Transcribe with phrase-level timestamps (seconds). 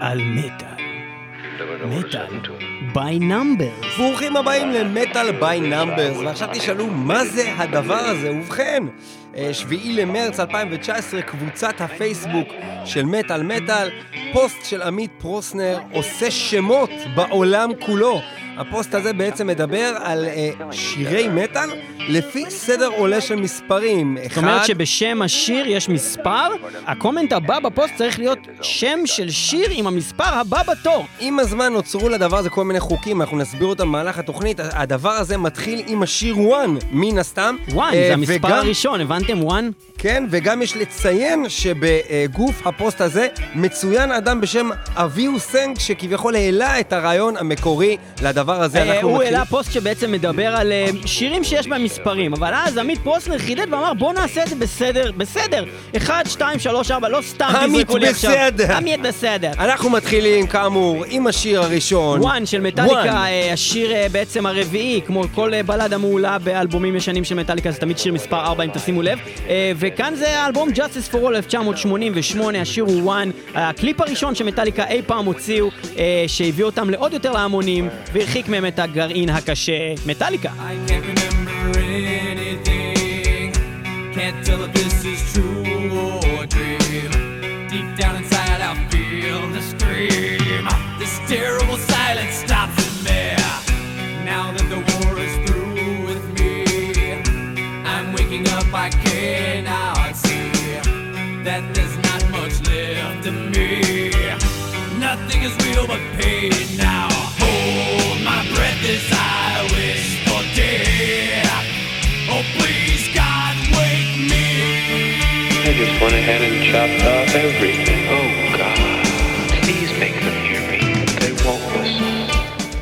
[0.00, 0.86] על מטאל.
[1.86, 2.26] מטאל.
[2.94, 3.98] by numbers.
[3.98, 8.30] ברוכים הבאים למטאל by numbers, ועכשיו תשאלו מה זה הדבר הזה.
[8.30, 8.82] ובכן,
[9.36, 12.48] אה, שביעי למרץ 2019, קבוצת הפייסבוק
[12.84, 13.90] של מטאל מטאל,
[14.32, 18.20] פוסט של עמית פרוסנר עושה שמות בעולם כולו.
[18.58, 21.68] הפוסט הזה בעצם מדבר על אה, שירי מטאל
[22.08, 24.16] לפי סדר עולה של מספרים.
[24.28, 26.48] זאת אומרת שבשם השיר יש מספר,
[26.86, 31.06] ה comment הבא בפוסט צריך להיות שם של שיר עם המספר הבא בתור.
[31.20, 34.60] עם הזמן נוצרו לדבר הזה כל מיני חוקים, אנחנו נסביר אותם במהלך התוכנית.
[34.72, 37.56] הדבר הזה מתחיל עם השיר 1, מן הסתם.
[37.72, 39.44] One, אה, זה המספר וגם- הראשון, הבנתם?
[39.44, 39.70] One?
[39.98, 46.92] כן, וגם יש לציין שבגוף הפוסט הזה מצוין אדם בשם אביהו סנג, שכביכול העלה את
[46.92, 48.78] הרעיון המקורי לדבר הזה.
[48.78, 52.50] אה, אנחנו הוא מתחילים- העלה פוסט שבעצם מדבר על אה, שירים שיש בהם מספרים, אבל
[52.54, 55.64] אז עמית פרוסנר חידד ואמר בוא נעשה את זה בסדר, בסדר.
[55.96, 58.30] 1, 2, 3, 4, לא סתם עמית תזרקו לי עכשיו.
[58.30, 58.76] בסדר.
[58.76, 59.50] עמית בסדר.
[59.58, 62.20] אנחנו מתחילים, כאמור, עם השיר הראשון.
[62.20, 62.96] One של מטאליקה.
[63.24, 68.12] אה, השיר בעצם הרביעי, כמו כל בלדה מעולה באלבומים ישנים של מטאליקה, זה תמיד שיר
[68.12, 69.18] מספר 4 אם תשימו לב.
[69.76, 75.24] וכאן זה האלבום Justice for All 1988, השיר הוא One, הקליפ הראשון שמטאליקה אי פעם
[75.24, 75.68] הוציאו,
[76.26, 77.88] שהביא אותם לעוד יותר להמונים,
[78.35, 80.49] והרחיק מהם את הגרעין הקשה, מטאליקה.
[80.49, 83.53] I can't remember anything.
[84.13, 85.63] Can't tell if this is true
[86.01, 87.11] or a dream.
[87.71, 90.65] Deep down inside, I feel the scream.
[90.99, 93.51] This terrible silence stops in there.
[94.31, 95.73] Now that the war is through
[96.07, 96.53] with me,
[97.93, 98.67] I'm waking up.
[98.85, 100.47] I cannot see
[101.47, 103.69] that there's not much left of me.
[105.07, 107.14] Nothing is real but pain now.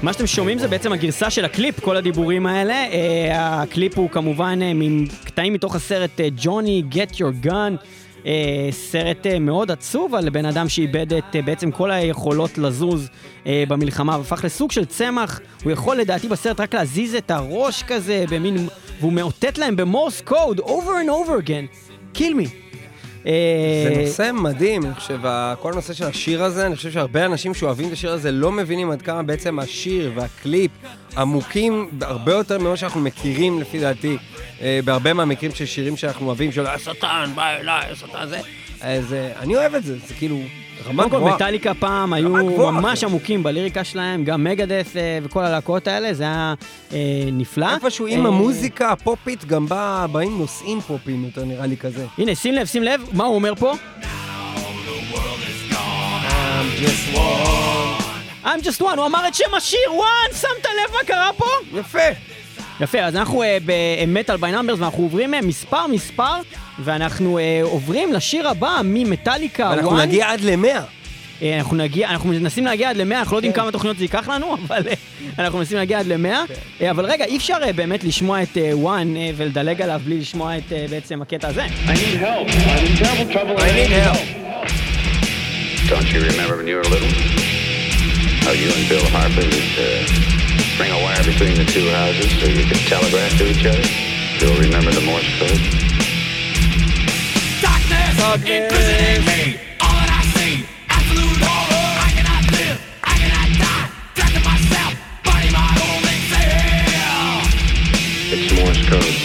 [0.02, 2.74] מה שאתם שומעים זה בעצם הגרסה של הקליפ, כל הדיבורים האלה.
[2.74, 7.76] אה, הקליפ הוא כמובן אה, מקטעים מתוך הסרט אה, ג'וני, Get Your Gun.
[8.26, 13.08] אה, סרט אה, מאוד עצוב על בן אדם שאיבד את אה, בעצם כל היכולות לזוז
[13.46, 15.40] אה, במלחמה והפך לסוג של צמח.
[15.64, 18.68] הוא יכול לדעתי בסרט רק להזיז את הראש כזה במין...
[19.00, 21.66] והוא מאותת להם ב Morse code, over and over again,
[22.14, 22.63] kill me.
[23.24, 23.30] זה
[23.96, 25.20] אה, נושא מדהים, אני חושב,
[25.60, 28.90] כל הנושא של השיר הזה, אני חושב שהרבה אנשים שאוהבים את השיר הזה לא מבינים
[28.90, 30.70] עד כמה בעצם השיר והקליפ
[31.16, 34.16] עמוקים הרבה יותר ממה שאנחנו מכירים לפי דעתי,
[34.60, 38.40] אה, בהרבה מהמקרים של שירים שאנחנו אוהבים, של השטן בא אליי, השטן זה,
[38.80, 40.38] אז אה, אני אוהב את זה, זה כאילו
[40.86, 41.34] רמה קודם כל גבוהה.
[41.34, 42.28] מטאליקה פעם היו
[42.72, 43.04] ממש.
[43.04, 46.54] עמוקים בליריקה שלהם, גם מגדס אה, וכל הלהקות האלה, זה היה
[46.92, 46.98] אה,
[47.32, 47.74] נפלא.
[47.74, 52.06] איפשהו עם אה, המוזיקה הפופית גם בא, באים נושאים פופיים יותר נראה לי כזה.
[52.18, 53.74] הנה, שים לב, שים לב, מה הוא אומר פה?
[58.44, 61.46] I'm just one, הוא אמר את שם השיר, one, שמת לב מה קרה פה?
[61.78, 61.98] יפה.
[62.80, 66.36] יפה, אז אנחנו אה, ב metal by numbers ואנחנו עוברים מספר מספר,
[66.78, 70.02] ואנחנו אה, עוברים לשיר הבא ממטאליקה, ואנחנו one.
[70.02, 70.80] נגיע עד למאה.
[71.42, 73.60] אה, אנחנו נגיע, אנחנו מנסים להגיע עד ל-100, אנחנו לא יודעים כן.
[73.60, 74.94] כמה תוכניות זה ייקח לנו, אבל אה,
[75.38, 76.86] אנחנו מנסים להגיע עד ל-100.
[76.90, 80.86] אבל רגע, אי אפשר אה, באמת לשמוע את One ולדלג עליו בלי לשמוע את אה,
[80.90, 81.64] בעצם הקטע הזה.
[81.64, 82.48] I need help.
[82.48, 83.56] I'm in terrible trouble.
[83.58, 84.44] I need help.
[85.90, 87.12] Don't you remember when you were little?
[88.44, 89.86] How you and Bill Harper would uh,
[90.78, 93.86] bring a wire between the two houses so you could telegraph to each other?
[94.40, 95.62] Bill remember the Morse code?
[98.24, 98.72] Darkness,
[99.26, 99.60] me.
[99.82, 101.92] All that I see, absolute horror.
[102.00, 103.88] I cannot live, I cannot die.
[104.48, 104.92] Myself,
[105.24, 105.74] body my.
[108.32, 109.23] It's Morse code.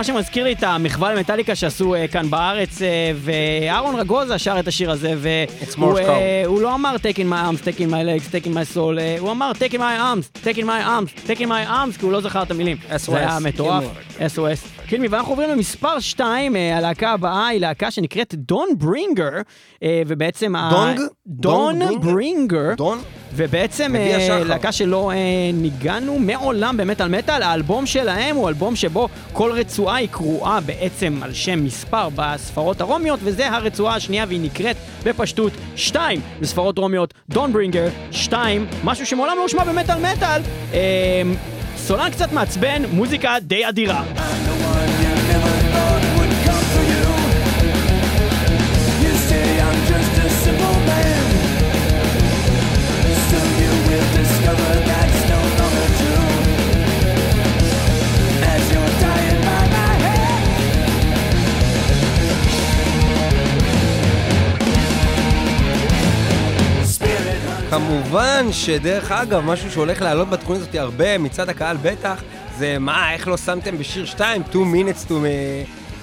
[0.00, 4.68] מה שמזכיר לי את המחווה למטאליקה שעשו אה, כאן בארץ, אה, ואהרון רגוזה שר את
[4.68, 8.76] השיר הזה, והוא אה, הוא לא אמר taking my arms, taking my legs, taking my
[8.76, 12.12] soul, אה, הוא אמר taking my arms, taking my arms, taking my arms, כי הוא
[12.12, 12.76] לא זכר את המילים.
[12.90, 13.84] SOS, זה היה מטורף.
[14.18, 14.79] SOS.
[14.90, 19.30] כן, ואנחנו עוברים למספר 2, הלהקה הבאה היא להקה שנקראת דון ברינגר,
[19.82, 20.54] אה, ובעצם...
[20.70, 21.00] דונג?
[21.26, 22.74] דון ברינגר.
[22.76, 22.98] דון?
[23.34, 24.44] ובעצם אה.
[24.44, 25.16] להקה שלא אה,
[25.52, 31.34] ניגענו מעולם במטאל מטאל, האלבום שלהם הוא אלבום שבו כל רצועה היא קרואה בעצם על
[31.34, 37.88] שם מספר בספרות הרומיות, וזה הרצועה השנייה והיא נקראת בפשטות 2 בספרות רומיות, דון ברינגר
[38.10, 40.40] 2, משהו שמעולם לא הושמע במטאל מטאל.
[40.74, 41.22] אה,
[41.76, 44.04] סולן קצת מעצבן, מוזיקה די אדירה.
[44.50, 44.79] You
[67.70, 72.22] כמובן שדרך אגב, משהו שהולך לעלות בתוכנית הזאת הרבה, מצד הקהל בטח,
[72.58, 75.12] זה מה, איך לא שמתם בשיר 2, 2 minutes to,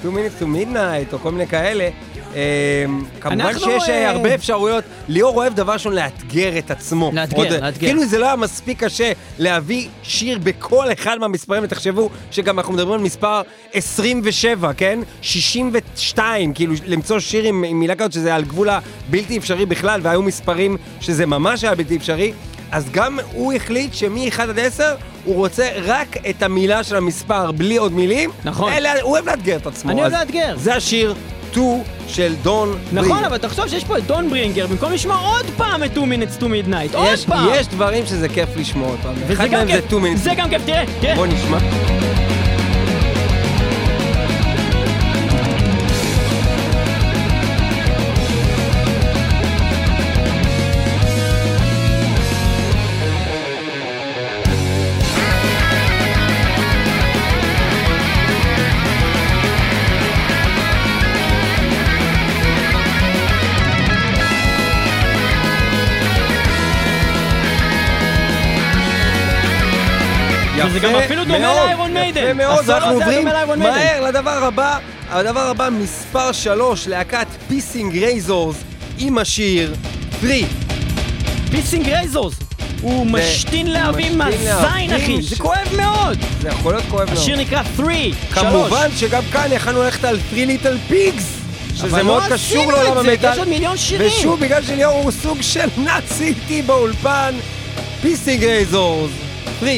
[0.01, 1.89] 2 minutes to midnight, או כל מיני כאלה.
[2.35, 2.85] אה,
[3.21, 4.83] כמובן שיש אה, אה, הרבה אפשרויות.
[5.07, 7.11] ליאור אוהב דבר ראשון לאתגר את עצמו.
[7.13, 7.87] לאתגר, עוד- לאתגר.
[7.87, 12.93] כאילו זה לא היה מספיק קשה להביא שיר בכל אחד מהמספרים, ותחשבו שגם אנחנו מדברים
[12.99, 13.41] על מספר
[13.73, 14.99] 27, כן?
[15.21, 20.77] 62, כאילו למצוא שיר עם, מילה כזאת שזה על גבול הבלתי אפשרי בכלל, והיו מספרים
[21.01, 22.33] שזה ממש היה בלתי אפשרי.
[22.71, 24.95] אז גם הוא החליט שמ-1 עד 10
[25.25, 28.29] הוא רוצה רק את המילה של המספר בלי עוד מילים.
[28.43, 28.71] נכון.
[28.73, 29.91] אלה, הוא אוהב לאתגר את עצמו.
[29.91, 30.55] אני אוהב לאתגר.
[30.57, 31.13] זה השיר
[31.51, 31.65] 2
[32.07, 33.27] של דון נכון, ברי.
[33.27, 36.43] אבל תחשוב שיש פה את דון ברינגר, במקום לשמוע עוד פעם את 2 minutes to
[36.43, 37.49] midnight, עוד יש, פעם.
[37.53, 39.13] יש דברים שזה כיף לשמוע אותם.
[39.33, 40.17] אחד מהם זה כיף, 2 minutes.
[40.17, 41.15] זה גם כיף, תראה, תראה.
[41.15, 41.57] בוא נשמע.
[70.77, 72.23] וזה גם אפילו דומה לאיירון מיידן.
[72.23, 73.27] יפה מאוד, זה היה עוברים.
[73.57, 74.77] מהר לדבר הבא.
[75.09, 78.55] הדבר הבא, מספר 3, להקת Pissing Razors
[78.99, 79.73] עם השיר
[80.21, 80.31] 3.
[81.51, 82.35] Pissing Razors.
[82.81, 85.21] הוא משתין להבים מהזין, אחי.
[85.21, 86.17] זה כואב מאוד.
[86.41, 87.17] זה יכול להיות כואב מאוד.
[87.17, 88.15] השיר נקרא 3, 3.
[88.33, 91.33] כמובן שגם כאן יכלנו ללכת על 3 Little Pigs.
[91.75, 93.31] שזה מאוד לא קשור לעולם זה, המטאל.
[93.33, 94.07] יש עוד מיליון שירים.
[94.07, 97.35] ושוב, בגלל שליאור הוא סוג של נאצי איתי באולפן,
[98.01, 99.11] פיסינג רייזורס.
[99.59, 99.71] 3.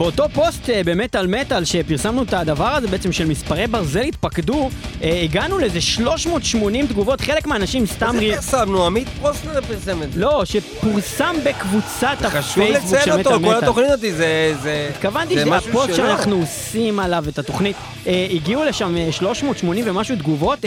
[0.00, 4.70] באותו פוסט אה, במטאל מטאל שפרסמנו את הדבר הזה בעצם של מספרי ברזל התפקדו,
[5.02, 8.10] אה, הגענו לאיזה 380 תגובות, חלק מהאנשים סתם...
[8.12, 10.20] זה רי- פרסמנו, עמית פרוסנר פרסם את זה.
[10.20, 13.64] לא, שפורסם בקבוצת חשוב הפייסבוק של לציין אותו, מטאל כל מטאל.
[13.64, 14.54] התוכנית הזאת זה...
[14.62, 15.94] זה- התכוונתי שהפוסט.
[15.94, 17.76] שאנחנו עושים עליו את התוכנית,
[18.06, 20.58] אה, הגיעו לשם אה, 380 ומשהו תגובות.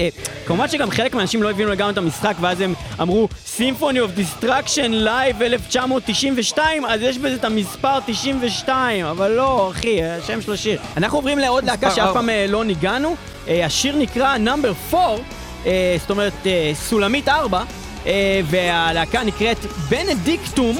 [0.46, 3.28] כמובן שגם חלק מהאנשים לא הבינו לגמרי את המשחק, ואז הם אמרו
[3.58, 10.42] Symphony of Destruction Live 1992, אז יש בזה את המספר 92, אבל לא, אחי, השם
[10.42, 10.80] של השיר.
[10.98, 12.14] אנחנו עוברים לעוד להקה שאף.
[12.14, 13.16] פעם אה, לא ניגענו.
[13.48, 15.24] אה, השיר נקרא Number 4,
[15.66, 16.34] אה, זאת אומרת
[16.74, 17.64] סולמית 4,
[18.06, 19.58] אה, והלהקה נקראת
[19.90, 20.78] בנדיקטום.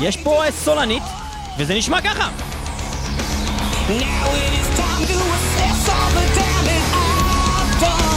[0.00, 1.02] יש פה סולנית,
[1.58, 2.28] וזה נשמע ככה.
[3.88, 8.11] Now it is time to assess all the damage I've done.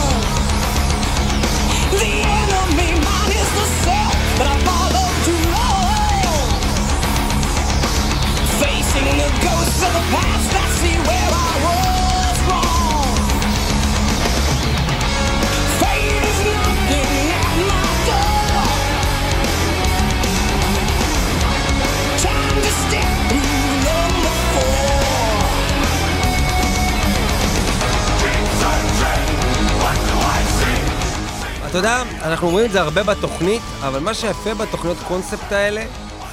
[31.76, 35.84] אתה יודע, אנחנו אומרים את זה הרבה בתוכנית, אבל מה שיפה בתוכניות קונספט האלה,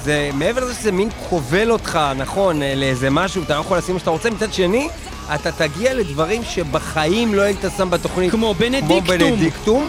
[0.04, 3.94] זה מעבר לזה שזה מין כובל אותך, נכון, אה, לאיזה משהו, אתה לא יכול לשים
[3.94, 4.88] מה שאתה רוצה, מצד שני,
[5.34, 8.30] אתה תגיע לדברים שבחיים לא היית שם בתוכנית.
[8.30, 9.00] כמו בנדיקטום.
[9.00, 9.88] כמו בנדיקטום,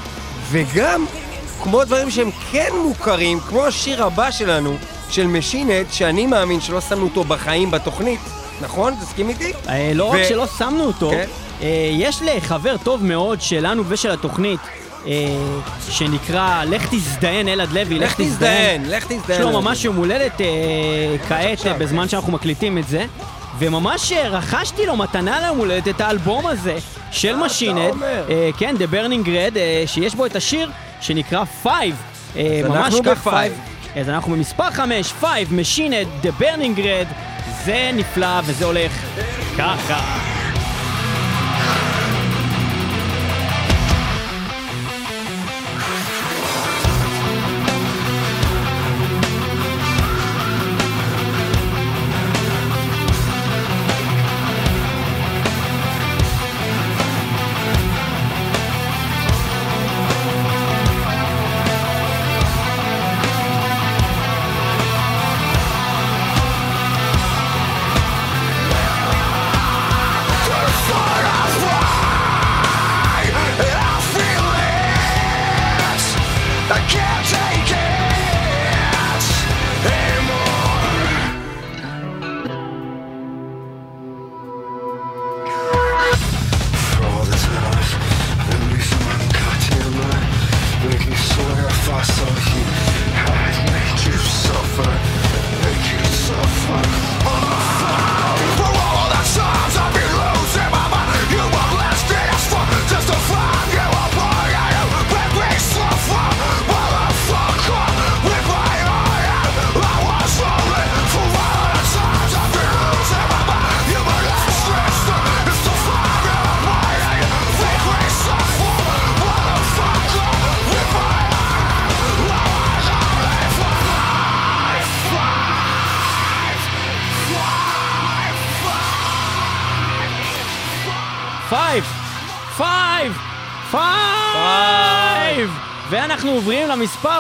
[0.52, 1.06] וגם
[1.64, 4.76] כמו דברים שהם כן מוכרים, כמו השיר הבא שלנו,
[5.10, 8.20] של משינט, שאני מאמין שלא שמנו אותו בחיים בתוכנית,
[8.62, 8.94] נכון?
[9.02, 9.54] תסכים איתי?
[9.70, 11.26] אה, לא רק שלא שמנו אותו, כן.
[11.62, 14.60] אה, יש לחבר טוב מאוד שלנו ושל התוכנית,
[15.90, 19.40] שנקרא לך תזדיין אלעד לוי, לך תזדיין, לך תזדיין.
[19.42, 20.48] יש לו ממש יום הולדת אה,
[21.28, 21.68] כעת.
[21.68, 23.06] אה, בזמן שאנחנו מקליטים את זה.
[23.60, 26.78] וממש אה, רכשתי לו מתנה ליום הולדת את האלבום הזה
[27.12, 27.94] של משינד?
[28.04, 30.72] אה, כן, The Burning Red, אה, שיש בו את השיר
[31.02, 31.68] שנקרא Five.
[32.38, 33.28] אה, ממש כך.
[33.28, 34.00] Five.
[34.00, 37.08] אז אנחנו במספר 5, 5, משינד, The Burning Red,
[37.66, 38.92] זה נפלא וזה הולך
[39.58, 40.35] ככה.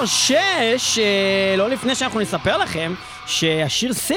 [0.01, 2.93] למספר 6, אה, לא לפני שאנחנו נספר לכם
[3.25, 4.13] שהשיר 6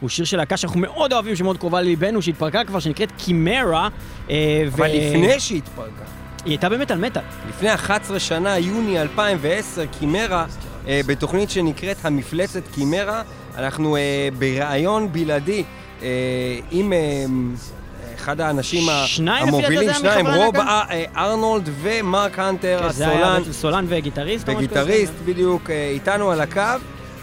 [0.00, 3.88] הוא שיר של להקה שאנחנו מאוד אוהבים, שמאוד קרובה לליבנו, שהתפרקה כבר, שנקראת קימרה.
[4.30, 6.04] אה, אבל ו- לפני שהתפרקה,
[6.44, 7.22] היא הייתה באמת על מטאל.
[7.48, 10.46] לפני 11 שנה, יוני 2010, קימרה,
[10.88, 13.22] אה, בתוכנית שנקראת המפלצת קימרה,
[13.56, 13.96] אנחנו
[14.38, 15.64] בריאיון בלעדי
[16.70, 16.92] עם
[18.20, 20.56] אחד האנשים שניים המובילים, שניים, רוב?
[20.56, 24.48] אה, ארנולד ומרק הנטר, כן, הסולן סולן וגיטריסט.
[24.48, 26.60] וגיטריסט, בדיוק, אה, איתנו על הקו.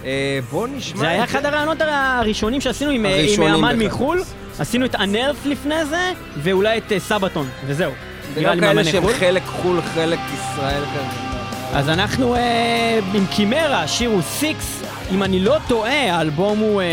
[0.06, 3.88] אה, בואו נשמע זה היה אחד הרעיונות הראשונים שעשינו עם, עם הראשונים אמן בכלל.
[3.88, 4.24] מחו"ל.
[4.60, 7.92] עשינו את Unearth לפני זה, ואולי את Sabaton, וזהו.
[8.36, 9.14] זה גם לי כאלה שהם חו"ל.
[9.14, 11.28] חלק חו"ל, חלק ישראל כזה.
[11.74, 16.86] אז אנחנו אה, עם Chimaira, השיר הוא סיקס, אם אני לא טועה, האלבום הוא אה,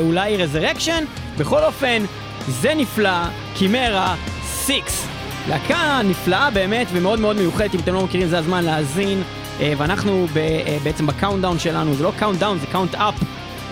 [0.00, 1.04] אולי Resurrection,
[1.38, 2.02] בכל אופן,
[2.48, 3.20] זה נפלא,
[3.54, 4.14] Chimaira,
[4.44, 5.06] Six.
[5.48, 9.22] להקה נפלאה באמת ומאוד מאוד מיוחדת, אם אתם לא מכירים זה הזמן להאזין.
[9.60, 13.14] אה, ואנחנו אה, בעצם ב countdown שלנו, זה לא countdown, זה count up.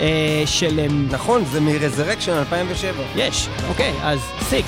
[0.00, 0.80] אה, של...
[0.80, 2.92] אמ, נכון, זה מ-Resurrection 2007.
[3.16, 4.18] יש, אוקיי, אז
[4.50, 4.62] 6.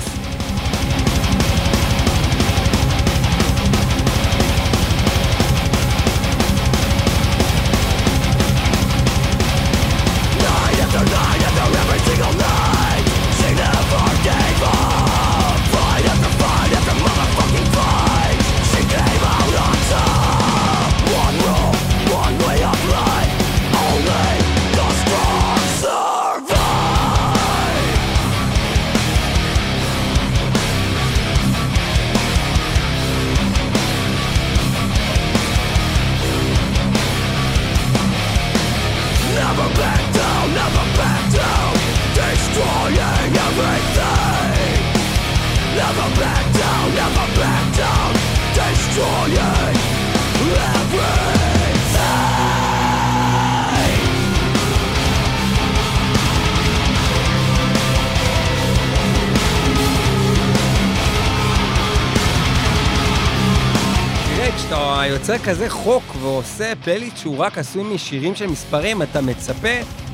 [64.68, 69.68] כשאתה יוצר כזה חוק ועושה פלייליסט שהוא רק עשוי משירים של מספרים, אתה מצפה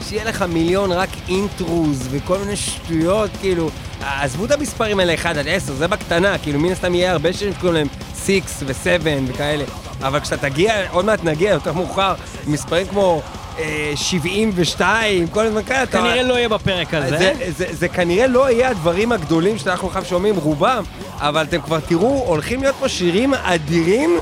[0.09, 3.71] שיהיה לך מיליון רק אינטרוז וכל מיני שטויות, כאילו,
[4.01, 7.55] עזבו את המספרים האלה 1 עד 10, זה בקטנה, כאילו, מן הסתם יהיה הרבה שירים
[7.55, 7.87] שקוראים להם
[8.25, 9.65] 6 ו-7 וכאלה,
[10.03, 12.15] אבל כשאתה תגיע, עוד מעט נגיע יותר מאוחר,
[12.47, 13.23] מספרים כמו
[13.59, 15.87] אה, 72, כל הזמן כאלה.
[15.87, 17.19] כנראה לא יהיה בפרק הזה.
[17.19, 20.85] זה, זה, זה כנראה לא יהיה הדברים הגדולים שאנחנו עכשיו שומעים, רובם,
[21.19, 24.19] אבל אתם כבר תראו, הולכים להיות פה שירים אדירים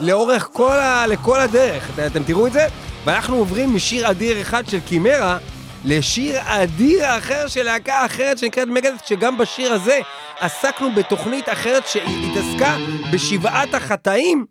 [0.00, 1.90] לאורך כל, ה, לכל הדרך.
[1.94, 2.66] את- אתם תראו את זה?
[3.04, 5.38] ואנחנו עוברים משיר אדיר אחד של קימרה
[5.84, 9.98] לשיר אדיר אחר של להקה אחרת שנקראת מגדס, שגם בשיר הזה
[10.40, 12.76] עסקנו בתוכנית אחרת שהתעסקה
[13.12, 14.44] בשבעת החטאים,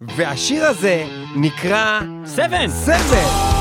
[0.00, 1.04] והשיר הזה
[1.36, 2.68] נקרא סבן!
[2.68, 3.51] סבל.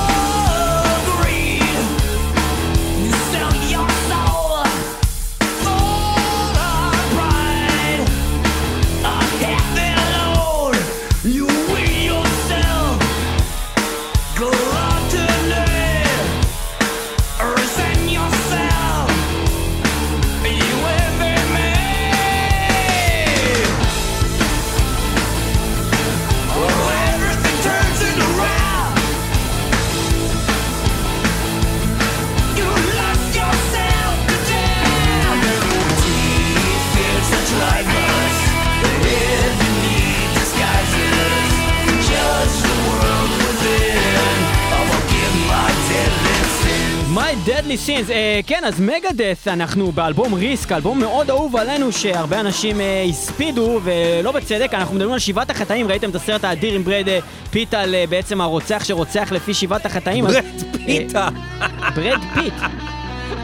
[47.32, 52.40] My Deadly Sins, אה, כן, אז Megadeth, אנחנו באלבום Risk, אלבום מאוד אהוב עלינו, שהרבה
[52.40, 56.84] אנשים אה, הספידו, ולא בצדק, אנחנו מדברים על שבעת החטאים, ראיתם את הסרט האדיר עם
[56.84, 57.20] ברד אה,
[57.52, 60.26] פיט על אה, בעצם הרוצח שרוצח לפי שבעת החטאים?
[60.26, 60.44] אז- ברד
[60.86, 61.28] פיתה.
[61.62, 62.54] אה, ברד פיט,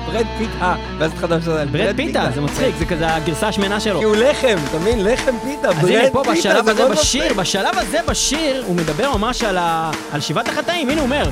[0.08, 0.76] ברד פיתה.
[1.00, 4.00] ואז התחדש שזה ברד פיתה, זה מצחיק, זה כזה הגרסה השמנה שלו.
[4.00, 5.04] כי הוא לחם, אתה מבין?
[5.04, 7.34] לחם פיתה, אז הנה פה ברד פיתה, בשלב זה הזה מאוד בשיר.
[7.34, 11.30] בשלב הזה בשיר, הוא מדבר ממש על שבעת החטאים, הנה הוא אומר.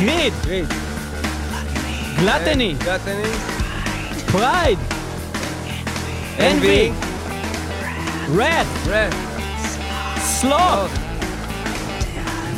[0.00, 0.66] גריד, גריד.
[2.19, 3.23] גלטני, גלטני.
[4.31, 4.77] פרייד,
[6.39, 6.91] אנבי,
[8.35, 9.13] רד, רד.
[10.19, 10.97] סלוב,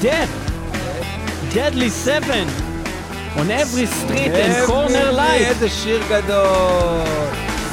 [0.01, 0.33] death,
[1.53, 2.47] deadly seven,
[3.37, 5.43] on every street and corner light.
[5.43, 7.01] איזה שיר גדול.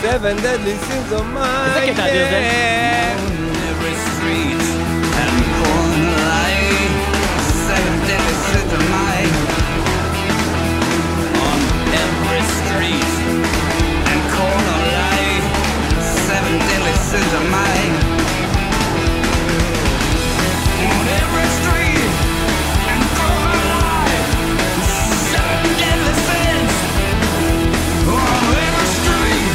[0.03, 1.77] Seven deadly sins of mine.
[1.77, 3.15] איזה קטע אדיר זה?
[3.17, 4.64] On every street
[17.16, 17.98] decisions I make.
[20.92, 22.12] On every street
[22.92, 24.28] and through my life,
[25.32, 26.74] seven deadly sins.
[28.16, 29.54] On every street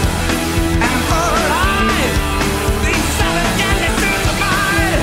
[0.86, 2.16] and through my life,
[2.84, 5.02] these seven deadly sins of mine.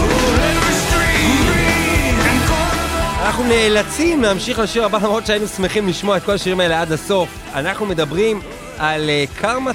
[0.00, 6.22] On every street and through אנחנו נאלצים להמשיך לשיר הבא למרות שהיינו שמחים לשמוע את
[6.22, 7.28] כל השירים האלה עד הסוף.
[7.54, 8.40] אנחנו מדברים
[8.78, 9.72] על קרמה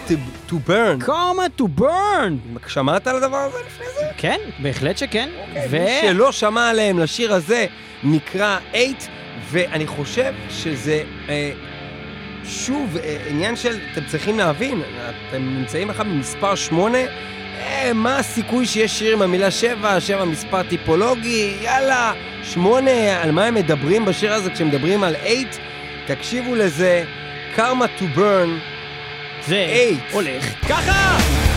[0.51, 1.05] to burn.
[1.05, 2.37] קומה טו ברן!
[2.67, 4.05] שמעת על הדבר הזה לפני זה?
[4.17, 5.29] כן, בהחלט שכן.
[5.69, 5.79] ו...
[5.79, 7.65] מי שלא שמע עליהם, לשיר הזה
[8.03, 11.51] נקרא 8, ואני חושב שזה אה,
[12.45, 14.81] שוב אה, עניין של, אתם צריכים להבין,
[15.29, 20.63] אתם נמצאים עכשיו במספר 8, אה, מה הסיכוי שיש שיר עם המילה 7, 7 מספר
[20.63, 25.37] טיפולוגי, יאללה, 8, על מה הם מדברים בשיר הזה כשמדברים על 8?
[26.07, 27.03] תקשיבו לזה,
[27.55, 28.70] קרמה to burn,
[29.47, 29.89] זה.
[30.11, 31.50] הולך ככה!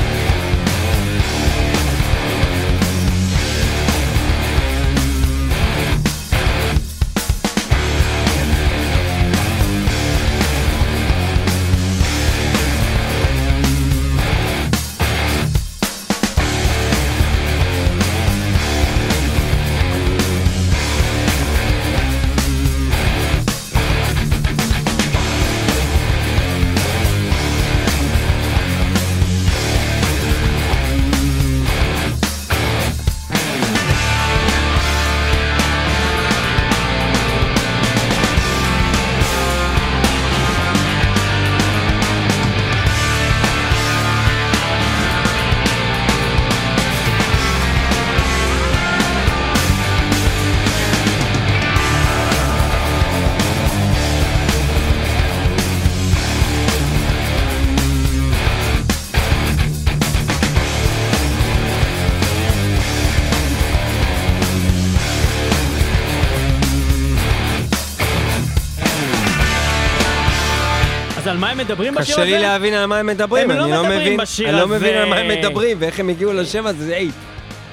[71.90, 72.36] מדברים בשיר קשה הזה?
[72.36, 74.68] לי להבין על מה הם מדברים, הם לא אני לא מדברים מבין, בשיר אני לא.
[74.68, 77.12] מבין על מה הם מדברים ואיך הם הגיעו לשם הזה, זה 8.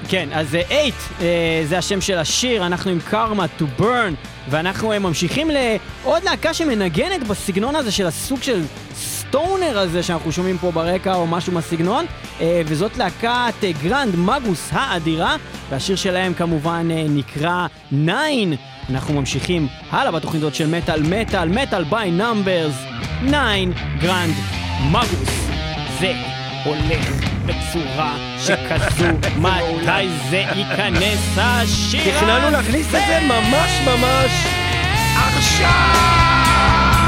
[0.09, 1.27] כן, אז 8
[1.65, 4.13] זה השם של השיר, אנחנו עם Karma to Burn,
[4.49, 8.61] ואנחנו אה, ממשיכים לעוד להקה שמנגנת בסגנון הזה של הסוג של
[9.31, 12.05] stoner הזה שאנחנו שומעים פה ברקע או משהו מהסגנון,
[12.41, 15.35] אה, וזאת להקת אה, Grand Magus האדירה,
[15.69, 17.95] והשיר שלהם כמובן אה, נקרא 9.
[18.89, 22.75] אנחנו ממשיכים הלאה בתוכנית הזאת של מטאל מטאל, metal by numbers,
[23.27, 23.37] 9
[23.99, 24.33] Grand
[24.91, 25.47] Magus.
[25.99, 26.13] זה
[26.63, 27.09] הולך
[27.45, 29.05] בצורה שכזו,
[29.41, 32.11] מתי זה ייכנס השיר הזה?
[32.17, 34.31] תכננו להכניס את זה ממש ממש
[35.15, 37.00] עכשיו!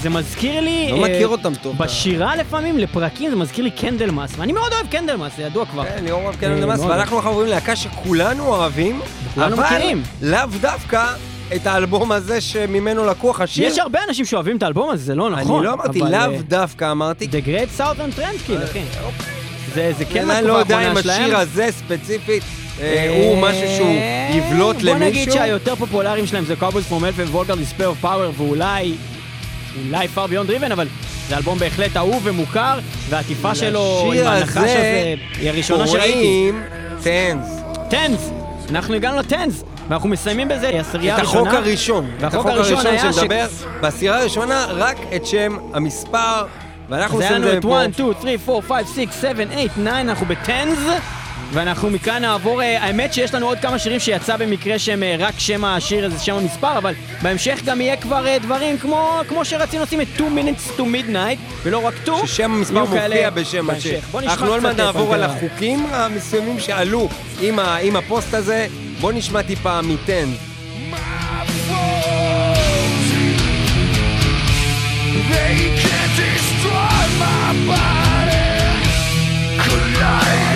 [0.00, 0.88] זה מזכיר לי...
[0.90, 1.78] לא אה, מכיר אותם טוב.
[1.78, 5.84] בשירה לפעמים, לפרקים, זה מזכיר לי Candlemass, ואני מאוד אוהב Candlemass, זה ידוע כבר.
[5.84, 6.90] כן, ליאור אוהב אה, מאוד.
[6.90, 9.00] ואנחנו עכשיו עוברים להקה שכולנו אוהבים,
[9.36, 10.02] אבל מכירים.
[10.22, 11.06] לאו דווקא
[11.56, 13.66] את האלבום הזה שממנו לקוח השיר.
[13.66, 15.56] יש הרבה אנשים שאוהבים את האלבום הזה, זה לא נכון.
[15.56, 17.24] אני לא אמרתי לאו אה, דווקא, אמרתי.
[17.24, 18.82] The Great Southern Trendkill, אחי.
[19.74, 21.22] זה זה כן אני לא יודע אם האחרונה שלהם.
[21.22, 22.42] השיר הזה ספציפית
[23.08, 23.96] הוא משהו שהוא
[24.30, 25.32] יבלוט בוא נגיד למישהו.
[25.32, 26.54] שהיותר פופולריים שלהם זה
[26.88, 28.94] פור מלפה ווולגר דיספייר אוף פאוור ואולי,
[29.86, 30.86] אולי פאר ביונד ריבן, אבל
[31.28, 32.78] זה אלבום בהחלט אהוב ומוכר,
[33.08, 36.50] והעטיפה שלו עם הזה הזה היא הראשונה שראיתי.
[37.02, 37.46] טנס.
[37.90, 38.30] טנס!
[38.70, 41.40] אנחנו הגענו לטנס, ואנחנו מסיימים בזה, היא העשירייה את הראשונה.
[41.50, 42.10] החוק הראשון.
[42.16, 43.18] את והחוק החוק הראשון היה ש-
[43.80, 46.44] בעשירה הראשונה רק את שם המספר,
[46.88, 47.80] ואנחנו היה עושים את לנו זה את פה.
[47.82, 50.78] 1, 2, 3, 4, 5, 6, 7, 8, 9, אנחנו בטנס,
[51.52, 55.34] ואנחנו מכאן נעבור, אה, האמת שיש לנו עוד כמה שירים שיצא במקרה שהם אה, רק
[55.38, 59.82] שם השיר, איזה שם המספר, אבל בהמשך גם יהיה כבר אה, דברים כמו, כמו שרצינו
[59.82, 62.26] לשים את 2 minutes to midnight, ולא רק 2.
[62.26, 63.86] ששם המספר מופיע כאלה בשם בהמשך.
[63.86, 64.00] השיר.
[64.10, 65.22] בוא נשמע אנחנו עוד מעט נעבור על.
[65.22, 67.08] החוקים המסוימים שעלו
[67.40, 68.66] עם ה- עם הפוסט הזה.
[69.00, 70.10] בוא נשמע טיפה מ-10.
[75.30, 78.48] They can't destroy my body,
[79.64, 80.49] colliding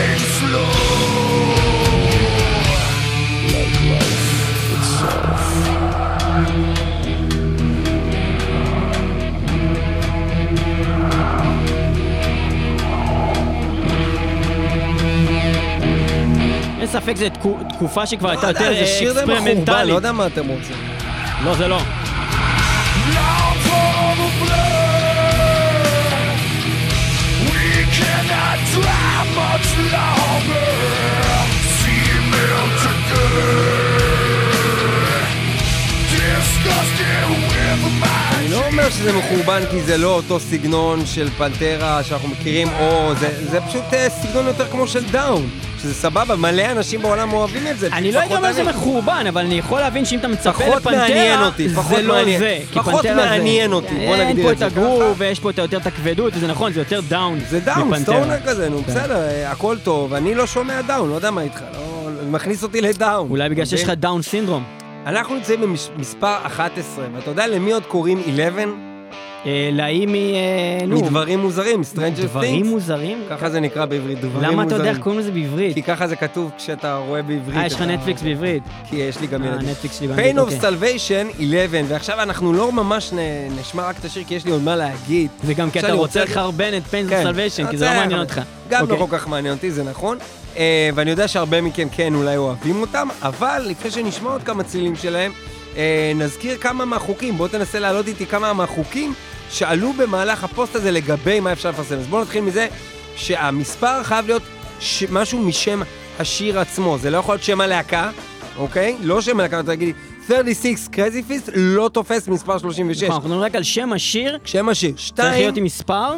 [16.80, 19.88] אין ספק זו תקו- תקופה שכבר הייתה לא יותר יודע, זה שיר די מחורבן, אקספרימנטלית.
[19.90, 20.76] לא יודע מה אתם רוצים.
[21.44, 21.78] לא, זה לא.
[38.38, 43.12] אני לא אומר שזה מחורבן כי זה לא אותו סגנון של פנטרה שאנחנו מכירים, או
[43.20, 45.48] זה, זה פשוט אה, סגנון יותר כמו של Down,
[45.82, 47.88] שזה סבבה, מלא אנשים בעולם אוהבים את זה.
[47.92, 48.70] אני לא אומר שזה אני.
[48.70, 51.50] מחורבן, אבל אני יכול להבין שאם אתה מצפה לפנטרה,
[51.88, 52.24] זה לא.
[52.38, 52.58] זה.
[52.74, 55.12] פחות זה- מעניין אותי, בוא אין נגדיר פה את זה הגרוב, ככה.
[55.18, 57.38] ויש פה את יותר את הכבדות, וזה נכון, זה יותר Down.
[57.50, 57.98] זה Down.
[58.02, 58.92] stoner כזה, נו כן.
[58.92, 61.93] בסדר, אה, הכל טוב, אני לא שומע Down, לא יודע מה איתך, לא,
[62.34, 63.30] מכניס אותי ל Down.
[63.30, 63.90] אולי בגלל שיש לך?
[63.90, 64.64] Down Syndrome.
[65.06, 65.60] אנחנו נמצאים
[65.96, 68.93] במספר 11, ואתה יודע למי עוד קוראים 11?
[69.46, 70.14] אה, להיא מ...
[70.14, 72.68] אה, נו, מדברים מוזרים, Stranger דברים Things.
[72.68, 73.22] מוזרים?
[73.30, 74.52] ככה זה נקרא בעברית, דברים מוזרים.
[74.52, 75.74] למה אתה יודע איך קוראים לזה בעברית?
[75.74, 77.56] כי ככה זה כתוב כשאתה רואה בעברית.
[77.56, 78.62] אה, יש לך נטפליקס בעברית.
[78.90, 79.68] כי יש לי גם ילדים.
[79.68, 80.58] נטפליקס שלי באנגלית, Pain of אוקיי.
[80.60, 83.12] Salvation 11, ועכשיו אנחנו לא ממש
[83.60, 85.30] נשמע רק את השיר, כי יש לי עוד מה להגיד.
[85.44, 88.20] וגם כי עכשיו אתה רוצה לחרבן את Pain of כן, Salvation, כי זה לא מעניין
[88.20, 88.40] אותך.
[88.68, 89.06] גם לא אוקיי.
[89.08, 90.18] כל כך מעניין אותי, זה נכון.
[90.56, 94.96] אה, ואני יודע שהרבה מכם כן אולי אוהבים אותם, אבל לפני שנשמע עוד כמה צלילים
[94.96, 95.32] שלהם,
[96.14, 97.36] נזכיר כמה מהחוקים.
[97.36, 99.14] בוא תנסה להעלות איתי כמה מהחוקים
[99.50, 101.98] שעלו במהלך הפוסט הזה לגבי מה אפשר לפרסם.
[101.98, 102.68] אז בואו נתחיל מזה
[103.16, 104.42] שהמספר חייב להיות
[104.80, 105.04] ש...
[105.10, 105.82] משהו משם
[106.18, 106.98] השיר עצמו.
[106.98, 108.10] זה לא יכול להיות שם הלהקה,
[108.56, 108.96] אוקיי?
[109.02, 109.94] לא שם הלהקה, אתה תגיד לי,
[110.26, 113.02] 36 קרזי פיסט לא תופס מספר 36.
[113.02, 114.90] נכון, אנחנו מדברים רק על שם השיר, שם השיר.
[114.90, 116.14] צריך שתיים, להיות עם מספר.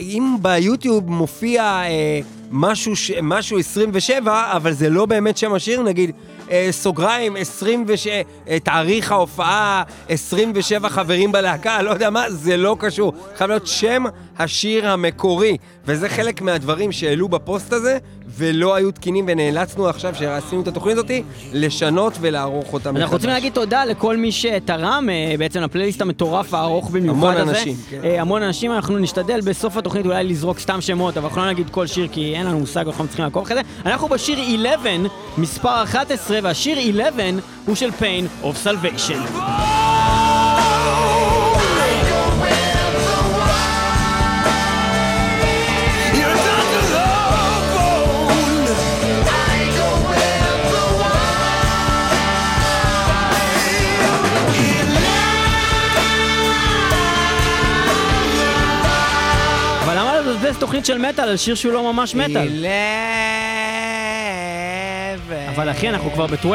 [0.00, 2.20] אם ביוטיוב מופיע אה,
[2.52, 6.10] משהו, ש- משהו 27, אבל זה לא באמת שם השיר, נגיד
[6.50, 8.06] אה, סוגריים, 26,
[8.48, 13.12] אה, תאריך ההופעה, 27 חברים בלהקה, לא יודע מה, זה לא קשור.
[13.36, 14.04] חייב להיות שם
[14.38, 17.98] השיר המקורי, וזה חלק מהדברים שהעלו בפוסט הזה,
[18.36, 23.42] ולא היו תקינים, ונאלצנו עכשיו, שעשינו את התוכנית הזאתי, לשנות ולערוך אותם אנחנו רוצים מחדש.
[23.42, 27.50] להגיד תודה לכל מי שתרם אה, בעצם לפלייליסט המטורף הארוך במיוחד המון הזה.
[27.50, 28.00] אנשים, כן.
[28.04, 31.70] אה, המון אנשים, אנחנו נשתדל בסוף התוכנית אולי לזרוק סתם שמות, אבל אנחנו לא נגיד
[31.70, 33.62] כל שיר כי אין לנו מושג, אנחנו צריכים לעקוב אחרי זה.
[33.86, 34.92] אנחנו בשיר 11,
[35.38, 37.30] מספר 11, והשיר 11
[37.66, 39.81] הוא של Pain of Salvation.
[60.62, 62.66] תוכנית של מטאל על שיר שהוא לא ממש מטאל?
[65.48, 66.46] אבל אחי, אנחנו כבר ב-12.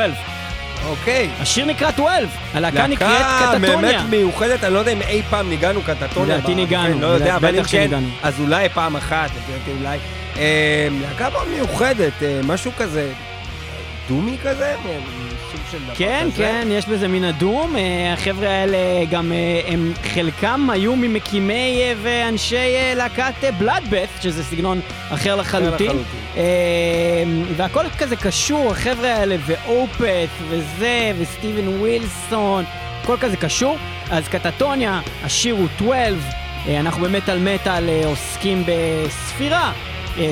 [0.85, 1.29] אוקיי.
[1.39, 2.17] השיר נקרא 12,
[2.53, 3.77] הלהקה נקראת להקה קטטוניה.
[3.77, 6.37] באמת מיוחדת, אני לא יודע אם אי פעם ניגענו קטטוניה.
[6.37, 8.03] לדעתי ניגענו, לא יודע, אבל אם כן.
[8.23, 9.97] אז אולי פעם אחת, לפי דעתי אולי.
[10.37, 13.11] אה, להקה מאוד מיוחדת, אה, משהו כזה,
[14.07, 14.75] דומי כזה?
[15.51, 16.43] סוג של דבר כן, כזה.
[16.43, 17.75] כן, יש בזה מן הדום.
[17.75, 18.77] אה, החבר'ה האלה
[19.11, 24.79] גם, אה, הם חלקם היו ממקימי אה, ואנשי להקת Bloodbath, שזה סגנון
[25.09, 25.91] אחר לחלוטין.
[27.55, 32.63] והכל כזה קשור, החבר'ה האלה, ו Opeth, וזה, וסטיבן ווילסון,
[33.03, 33.77] הכל כזה קשור.
[34.11, 36.31] אז Katatonia, השיר הוא 12,
[36.67, 39.71] אה, אנחנו במטאל מטאל עוסקים בספירה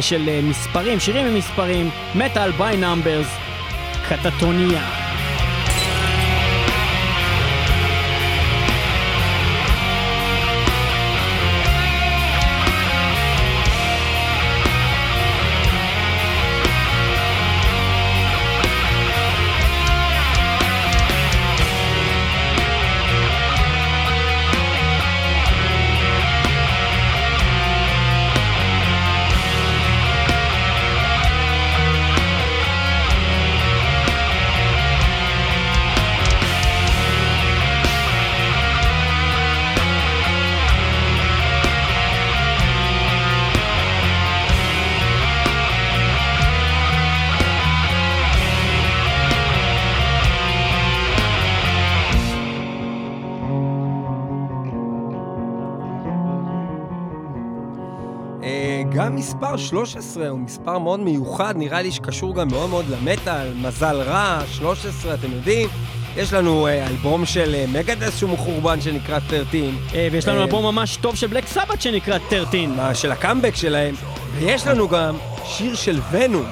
[0.01, 3.27] של מספרים, שירים עם מספרים, metal by numbers,
[4.09, 5.04] קטטוניה.
[59.55, 64.41] המספר 13 הוא מספר מאוד מיוחד, נראה לי שקשור גם מאוד מאוד למטאל, מזל רע,
[64.51, 65.69] 13, אתם יודעים.
[66.17, 69.59] יש לנו אה, אלבום של אה, מגדס שהוא מחורבן שנקרא 13.
[69.95, 72.67] אה, ויש לנו אלבום ממש טוב של בלק סבת שנקרא 13.
[72.67, 73.95] מה- של הקאמבק שלהם,
[74.39, 75.15] ויש לנו גם
[75.45, 76.45] שיר של ונום.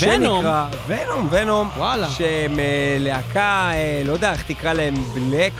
[0.00, 0.40] ונום?
[0.40, 1.68] שנקרא ונום, ונום.
[1.76, 2.08] וואלה.
[2.10, 2.58] שהם
[2.98, 3.70] להקה,
[4.04, 5.52] לא יודע איך תקרא להם, בלק,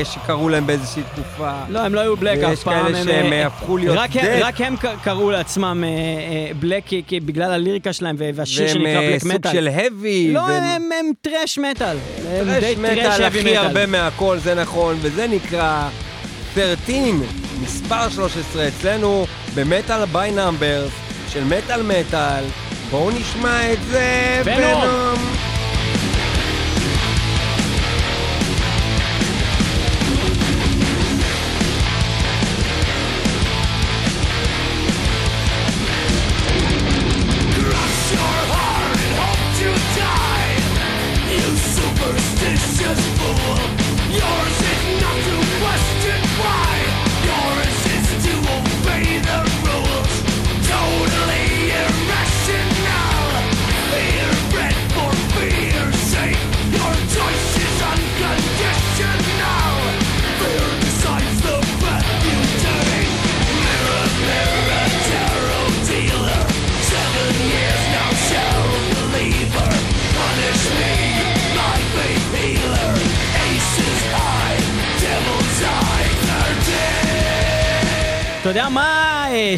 [0.00, 1.52] יש שקראו להם באיזושהי תקופה.
[1.68, 2.84] לא, הם לא היו בלק אף פעם.
[2.86, 4.44] כאלה הם, שהם אה, הפכו להיות רק הם- death.
[4.44, 6.84] רק הם קראו לעצמם אה, אה, black
[7.24, 9.52] בגלל הליריקה שלהם וה- והשיר שנקרא אה, black סוג מטאל.
[9.52, 9.68] של.
[10.32, 11.96] לא, והם- הם הם thrash metal.
[12.30, 13.58] הם thrash metal heavy הכי metal.
[13.58, 15.88] הרבה מהכל, זה נכון, וזה נקרא
[16.54, 16.96] 13,
[17.62, 20.92] מספר 13 אצלנו ב Metal by Numbers
[21.28, 22.44] של מטאל מטאל.
[22.90, 25.05] בואו נשמע את זה, Venom.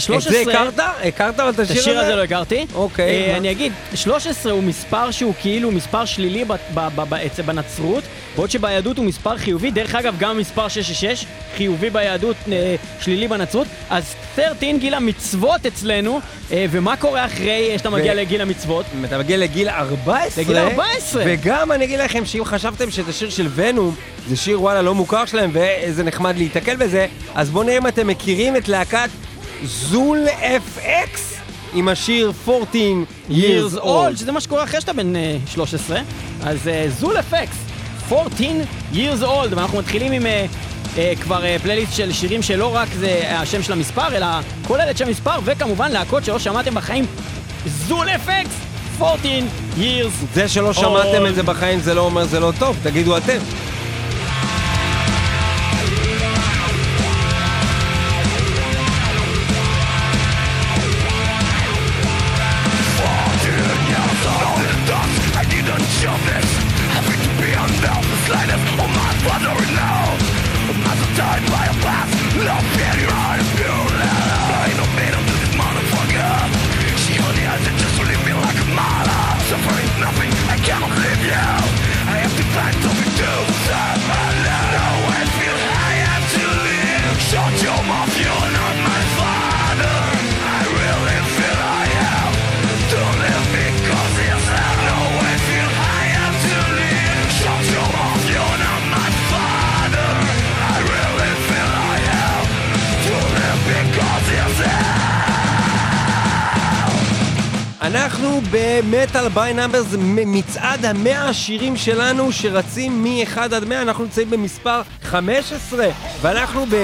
[0.09, 0.40] 13...
[0.40, 0.81] את זה הכרת?
[1.05, 1.73] הכרת אבל את השיר הזה?
[1.73, 2.66] את השיר הזה לא הכרתי.
[2.75, 3.31] אוקיי.
[3.31, 6.44] אה, אני אגיד, 13 הוא מספר שהוא כאילו מספר שלילי
[7.47, 8.05] בנצרות,
[8.37, 9.71] בעוד שביהדות הוא מספר חיובי.
[9.71, 13.66] דרך אגב, גם מספר 666 חיובי ביהדות, אה, שלילי בנצרות.
[13.90, 16.21] אז 13 גיל המצוות אצלנו,
[16.53, 18.16] אה, ומה קורה אחרי אה, שאתה מגיע ו...
[18.16, 18.87] לגיל המצוות?
[19.05, 20.44] אתה מגיע לגיל 14.
[20.44, 21.23] לגיל 14.
[21.27, 23.94] וגם אני אגיד לכם שאם חשבתם שזה שיר של ונום,
[24.29, 28.07] זה שיר וואלה לא מוכר שלהם, וזה נחמד להיתקל בזה, אז בואו נראה אם אתם
[28.07, 29.09] מכירים את להקת...
[29.64, 30.27] זול
[30.77, 31.18] FX
[31.75, 32.83] עם השיר 14
[33.31, 34.16] years old.
[34.16, 36.01] שזה מה שקורה אחרי שאתה בן אה, 13.
[36.42, 37.57] אז אה, זול אפקס,
[38.12, 38.47] 14
[38.92, 40.47] years old, ואנחנו מתחילים עם אה,
[40.99, 44.27] אה, כבר אה, פלייליסט של שירים שלא רק זה השם של המספר, אלא
[44.66, 47.07] כולל את שם המספר, וכמובן להקות שלא שמעתם בחיים,
[47.66, 48.55] זול אפקס,
[49.01, 49.31] 14
[49.79, 50.35] years.
[50.35, 51.29] זה שלא שמעתם old.
[51.29, 53.38] את זה בחיים זה לא אומר זה לא טוב, תגידו אתם.
[68.29, 68.88] kleines
[107.88, 114.31] אנחנו ב Metal by Numbers, מצעד המאה השירים שלנו שרצים מ-1 עד 100, אנחנו נמצאים
[114.31, 115.88] במספר 15,
[116.20, 116.74] ואנחנו ב...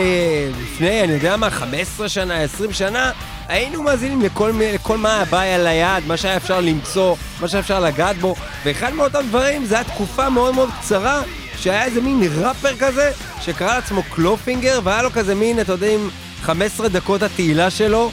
[0.63, 3.11] לפני, אני יודע מה, 15 שנה, 20 שנה,
[3.49, 8.17] היינו מאזינים לכל, לכל מה הבא ליד, מה שהיה אפשר למצוא, מה שהיה אפשר לגעת
[8.17, 11.23] בו, ואחד מאותם דברים, זה היה תקופה מאוד מאוד קצרה,
[11.59, 16.09] שהיה איזה מין ראפר כזה, שקרא לעצמו Clawfinger, והיה לו כזה מין, אתה יודע, עם
[16.43, 18.11] 15 דקות התהילה שלו,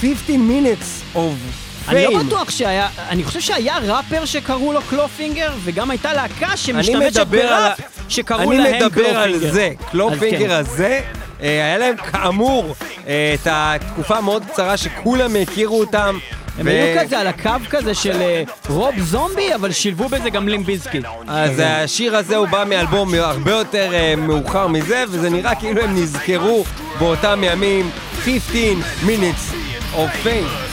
[0.00, 2.22] 15 minutes of אני לא.
[2.22, 7.80] בטוח שהיה, אני חושב שהיה ראפר שקראו לו Clawfinger, וגם הייתה להקה אני שמשתמשת בראפ
[8.08, 9.08] שקראו להם אני קלופינגר.
[9.08, 10.50] מדבר על זה, Clawfinger כן.
[10.50, 11.00] הזה,
[11.42, 12.74] אה, היה להם כאמור
[13.06, 16.18] אה, את התקופה המאוד קצרה שכולם הכירו אותם.
[16.58, 20.67] הם היו כזה על הקו כזה של אה, Rob Zombie, אבל שילבו בזה גם Limp
[20.67, 21.00] Bizkit.
[21.28, 26.64] אז השיר הזה הוא בא מאלבום הרבה יותר מאוחר מזה, וזה נראה כאילו הם נזכרו
[26.98, 27.90] באותם ימים
[28.24, 28.60] 15
[29.06, 29.54] minutes
[29.94, 30.67] of fame.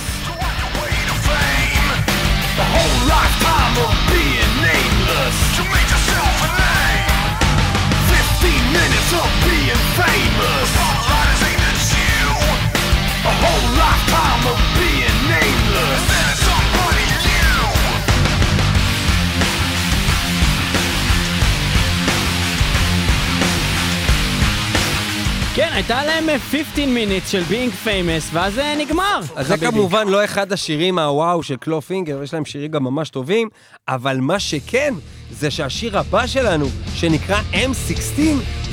[25.76, 29.20] הייתה להם אה, 15 minutes של being famous, ואז זה נגמר.
[29.36, 29.58] אז זה.
[29.58, 33.50] כמובן לא אחד השירים הוואו של קלו פינגר, יש להם שירים גם ממש טובים,
[33.88, 34.94] אבל מה שכן,
[35.32, 38.22] זה שהשיר הבא שלנו, שנקרא M16,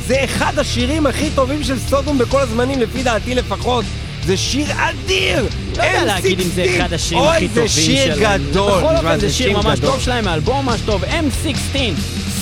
[0.07, 3.85] זה אחד השירים הכי טובים של סודום בכל הזמנים, לפי דעתי לפחות.
[4.27, 5.49] זה שיר אדיר!
[5.77, 7.89] לא יודע להגיד אם זה אחד השירים הכי טובים שלהם.
[7.89, 8.79] אוי, זה שיר גדול.
[8.79, 9.79] בכל אופן זה שיר ממש.
[9.81, 11.77] טוב שלהם, האלבום ממש טוב, M16,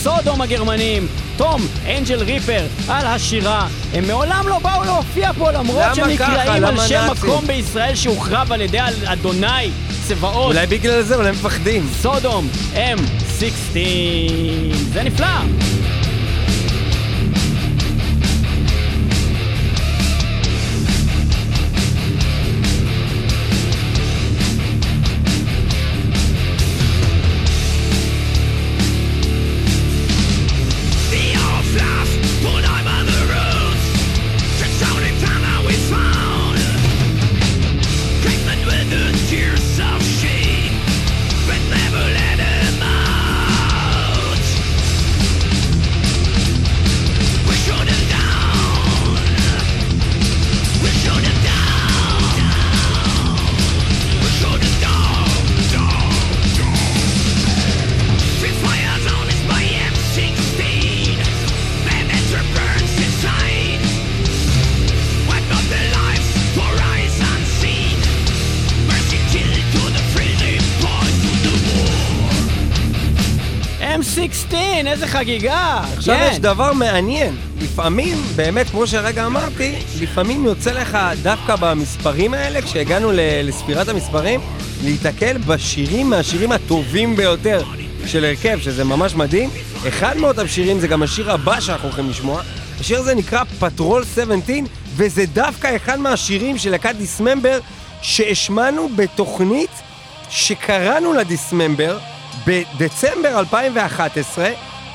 [0.03, 3.69] סודום הגרמנים, תום, אנג'ל ריפר, על השירה.
[3.93, 6.09] הם מעולם לא באו להופיע פה, למרות שהם?
[6.09, 7.31] נקראים על שם נאצים?
[7.31, 9.71] מקום בישראל שהוחרב על ידי אדוני
[10.09, 10.55] צבאות.
[10.55, 11.89] אולי בגלל זה, אולי הם מפחדים.
[12.01, 13.77] סודום, M16.
[14.93, 15.27] זה נפלא.
[75.11, 75.81] חגיגה.
[75.97, 76.29] עכשיו כן.
[76.31, 83.11] יש דבר מעניין, לפעמים, באמת, כמו שהרגע אמרתי, לפעמים יוצא לך דווקא במספרים האלה, כשהגענו
[83.15, 84.41] לספירת המספרים,
[84.85, 87.63] להיתקל בשירים מהשירים הטובים ביותר
[88.07, 89.51] של הרכב, שזה ממש מדהים.
[89.89, 92.43] אחד מאותם שירים זה גם השיר הבא שאנחנו הולכים לשמוע.
[92.81, 94.57] השיר הזה נקרא Patrol 17,
[94.97, 97.59] וזה דווקא אחד מהשירים של להקת Dismember
[98.03, 99.71] שהשמענו בתוכנית
[100.31, 101.99] שקראנו לה Dismember
[102.47, 104.51] בדצמבר 2011,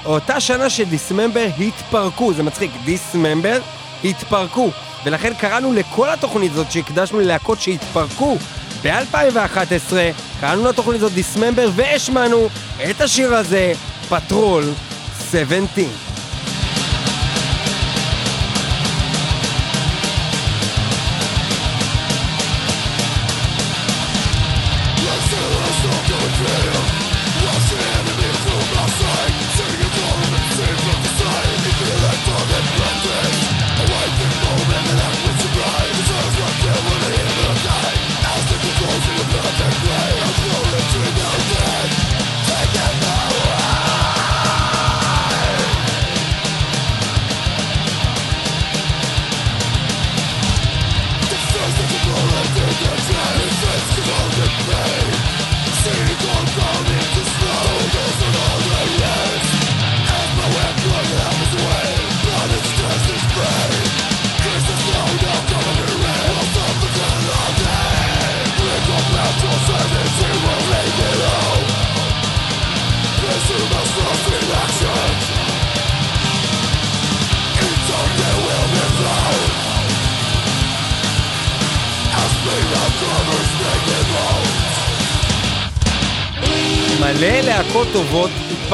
[0.05, 3.59] אותה שנה ש Dismember התפרקו, זה מצחיק, Dismember
[4.03, 4.69] התפרקו,
[5.05, 8.37] ולכן קראנו לכל התוכנית הזאת שהקדשנו ללהקות שהתפרקו
[8.83, 9.93] ב-2011,
[10.39, 12.47] קראנו לתוכנית הזאת Dismember והשמענו
[12.89, 13.73] את השיר הזה,
[14.09, 14.63] Patrol
[15.31, 16.04] 17.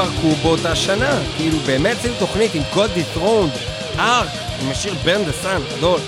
[0.01, 1.19] התפרקו באותה שנה.
[1.37, 3.57] כאילו, באמת עשינו תוכנית עם God Dethroned,
[3.99, 4.29] ארק,
[4.61, 5.99] עם השיר ברן דה סאן, גדול.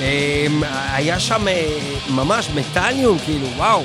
[0.00, 0.62] אמ,
[0.92, 1.78] היה שם אה,
[2.10, 3.82] ממש מטאליום, כאילו, וואו.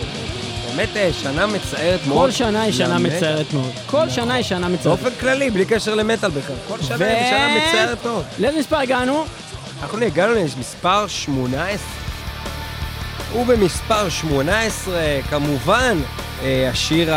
[0.68, 2.26] באמת אה, שנה מצערת מאוד.
[2.26, 2.98] כל שנה היא שנה.
[2.98, 3.72] מצערת מאוד.
[3.86, 5.00] כל שנה היא שנה מצערת.
[5.00, 6.56] באופן כללי, בלי קשר למטאל בכלל.
[6.68, 8.24] כל שנה היא שנה מצערת מאוד.
[8.40, 9.26] לאיזה מספר הגענו?
[9.82, 12.07] אנחנו הגענו למספר 18.
[13.36, 14.96] ובמספר 18,
[15.30, 15.98] כמובן,
[16.44, 17.14] אה, השיר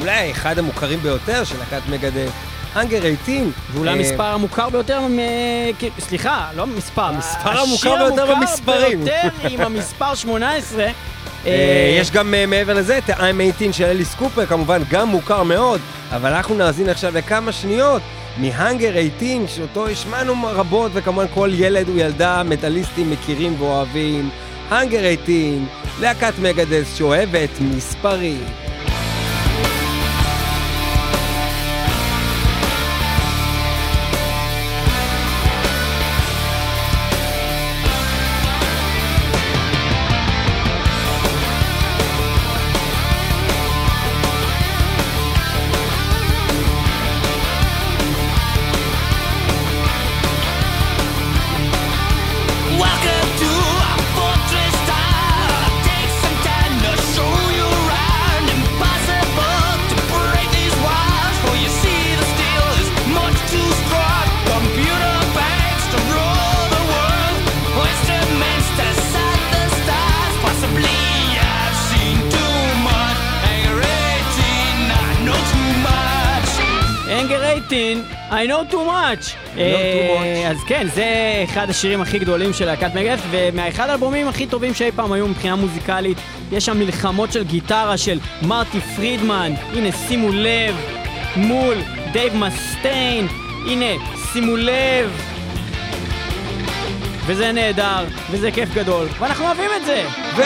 [0.00, 2.26] אולי אחד המוכרים ביותר של להקת מגדל,
[2.74, 3.52] האנגר 18.
[3.72, 5.00] ואולי אה, המספר המוכר ביותר,
[5.98, 9.02] סליחה, לא מספר, המספר המוכר ביותר במספרים.
[9.02, 10.86] השיר המוכר ביותר עם המספר 18.
[11.46, 15.42] אה, יש גם אה, מעבר לזה את ה-I'm 18 של אליס קופר, כמובן גם מוכר
[15.42, 15.80] מאוד,
[16.10, 18.02] אבל אנחנו נאזין עכשיו לכמה שניות
[18.36, 24.30] מהאנגר 18, שאותו השמענו רבות, וכמובן כל ילד וילדה מטאליסטים מכירים ואוהבים.
[24.70, 28.69] האנגר 18, להקת מגדס שאוהבת מספרים.
[78.40, 79.58] I know too much.
[79.58, 81.06] אה, אז כן, זה
[81.44, 85.56] אחד השירים הכי גדולים של להקת מגף, ומאחד האלבומים הכי טובים שאי פעם היו מבחינה
[85.56, 86.18] מוזיקלית.
[86.52, 90.76] יש שם מלחמות של גיטרה של מרטי פרידמן, הנה שימו לב,
[91.36, 91.74] מול
[92.12, 93.26] דייב מסטיין,
[93.66, 95.22] הנה שימו לב.
[97.26, 100.02] וזה נהדר, וזה כיף גדול, ואנחנו אוהבים את זה!
[100.36, 100.42] ו...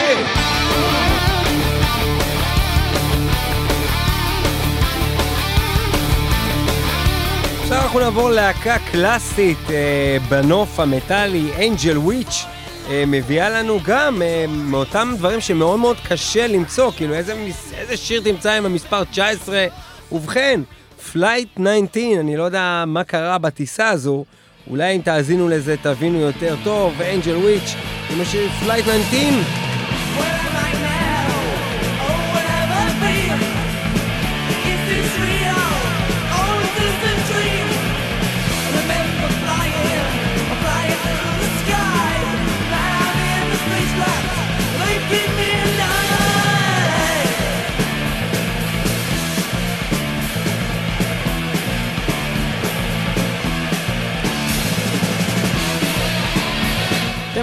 [7.65, 12.45] עכשיו אנחנו נעבור ללהקה קלאסית אה, בנוף המטאלי, Angel Witch,
[12.89, 17.33] אה, מביאה לנו גם אה, מאותם דברים שמאוד מאוד קשה למצוא, כאילו איזה,
[17.73, 19.65] איזה שיר תמצא עם המספר 19?
[20.11, 20.61] ובכן,
[21.11, 24.25] Flight 19, אני לא יודע מה קרה בטיסה הזו,
[24.69, 27.75] אולי אם תאזינו לזה תבינו יותר טוב, Angel Witch,
[28.09, 29.64] עם השיר Flight 19.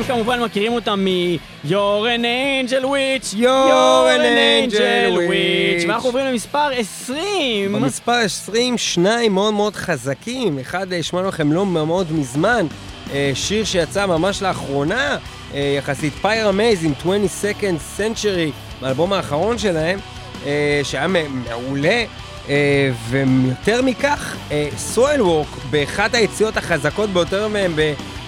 [0.05, 1.71] אתם כמובן מכירים אותם מ-You're
[2.19, 2.25] an
[2.69, 4.25] Angel Witch, You're an
[4.73, 5.89] Angel Witch.
[5.89, 7.73] ואנחנו עוברים למספר 20.
[7.73, 12.67] במספר 20 שניים מאוד מאוד חזקים, אחד אה, שמענו לכם לא מאוד מזמן,
[13.13, 15.17] אה, שיר שיצא ממש לאחרונה,
[15.55, 18.51] אה, יחסית Pyramaze עם 20 Second Century,
[18.81, 19.99] באלבום האחרון שלהם,
[20.47, 22.05] אה, שהיה מ- מעולה.
[22.49, 24.37] אה, ויותר מכך,
[24.77, 27.73] Soilwork, באחת היציאות החזקות ביותר מהם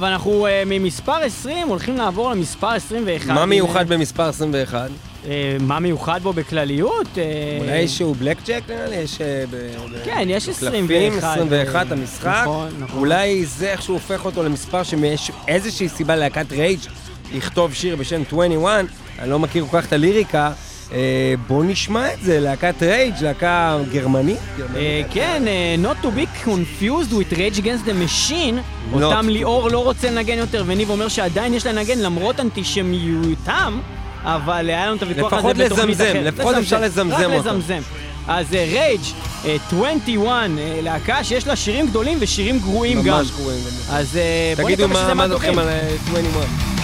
[0.00, 0.08] נפלא!
[0.08, 3.26] ואנחנו uh, ממספר 20 הולכים לעבור למספר 21.
[3.26, 4.90] מה מיוחד במספר 21?
[5.24, 5.26] Uh,
[5.60, 7.06] מה מיוחד בו בכלליות?
[7.06, 7.18] Uh,
[7.60, 9.20] אולי איזשהו בלק ג'ק נראה לי, יש...
[9.20, 9.44] אה,
[10.04, 11.36] כן, יש בקלפים, 21.
[11.36, 12.40] 21 המשחק.
[12.42, 12.98] נכון, נכון.
[12.98, 16.80] אולי זה איך שהוא הופך אותו למספר שיש איזושהי סיבה להקת רייג'
[17.34, 18.84] לכתוב שיר בשם 21,
[19.18, 20.52] אני לא מכיר כל כך את הליריקה.
[20.92, 24.38] אה, בוא נשמע את זה, להקת רייג', להקה גרמנית.
[24.76, 27.92] אה, כן, אה, Not to be confused with Rage Against the
[28.30, 28.54] Machine,
[28.92, 33.80] אותם ליאור לא רוצה לנגן יותר, וניב אומר שעדיין יש לנגן למרות אנטישמיותם,
[34.22, 36.34] אבל היה לנו את הוויכוח הזה לפחות בתוכנית אחרת.
[36.34, 37.48] לפחות אפשר לזמזם רק אותו.
[37.48, 37.80] לזמזם.
[38.28, 39.00] אז רייג'
[39.66, 43.18] 21, אה, להקה שיש לה שירים גדולים ושירים גרועים גם.
[43.18, 43.60] ממש גרועים.
[43.90, 44.18] אז
[44.56, 45.54] בוא תגידו נקווה מה שזה מה מהטובים.
[45.54, 46.79] דעתכם על אה, 21.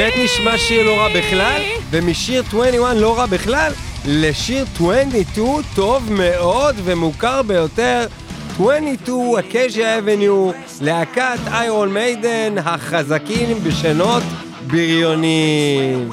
[0.00, 3.72] באמת נשמע שיר לא רע בכלל, ומשיר 21 לא רע בכלל,
[4.06, 8.06] לשיר 22 טוב מאוד ומוכר ביותר,
[8.54, 14.22] 22 אקז'ה אבניו, להקת איירון מיידן, החזקים בשנות
[14.66, 16.10] בריונים.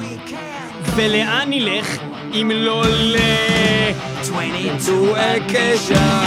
[0.96, 1.98] ולאן נלך
[2.34, 3.16] אם לא ל...
[4.20, 6.24] 22 אקז'ה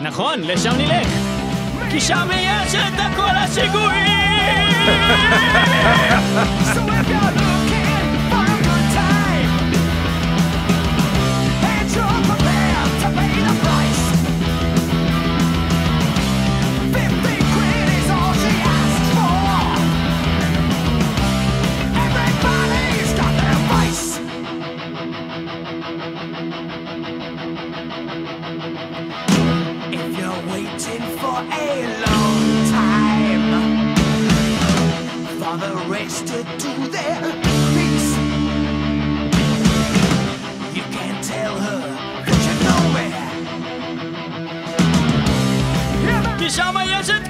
[0.00, 1.08] נכון, לשם נלך.
[1.90, 4.27] כי שם יש את הכל השיגועים!
[6.74, 7.57] So if you're
[35.88, 37.20] for the rest to do their
[37.74, 38.10] piece.
[40.76, 41.80] You can tell her
[42.26, 43.06] that you know me.
[46.38, 47.28] כי שם יש את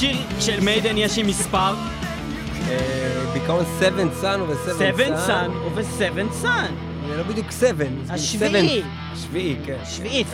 [0.00, 1.74] שיר של מיידן יש עם מספר?
[3.32, 3.90] בעיקרון 7
[4.20, 6.46] סאן ו-7 Seven Sun ו-Seven Sun.
[7.08, 7.84] זה לא בדיוק 7.
[8.10, 8.82] השביעי.
[9.22, 9.76] שביעי, כן.
[9.90, 10.26] שביעית.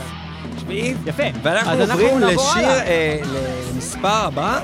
[0.60, 0.96] שביעית.
[1.06, 1.22] יפה.
[1.42, 2.68] ואנחנו עוברים לשיר.
[2.68, 3.18] אה,
[3.74, 4.60] למספר הבא,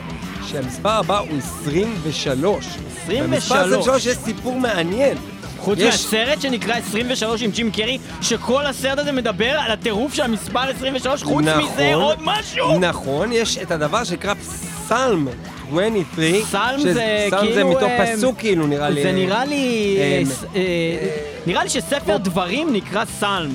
[0.46, 2.66] שהמספר הבא הוא 23.
[3.02, 3.20] 23.
[3.22, 5.16] במספר 23 יש סיפור מעניין.
[5.58, 10.22] חוץ יש- מהסרט שנקרא 23 עם ג'ים קרי, שכל הסרט הזה מדבר על הטירוף של
[10.22, 12.78] המספר 23, חוץ מזה עוד משהו?
[12.80, 14.34] נכון, יש את הדבר שנקרא
[14.88, 15.28] פסלם
[15.72, 16.42] 23.
[16.44, 19.02] פסלם שזה- זה פסלם זה כאילו, מתוך אה, פסוק כאילו נראה לי.
[19.02, 19.96] זה נראה לי...
[19.98, 20.60] אה, אה, ס- אה,
[21.46, 23.50] נראה לי שספר דברים נקרא סלם.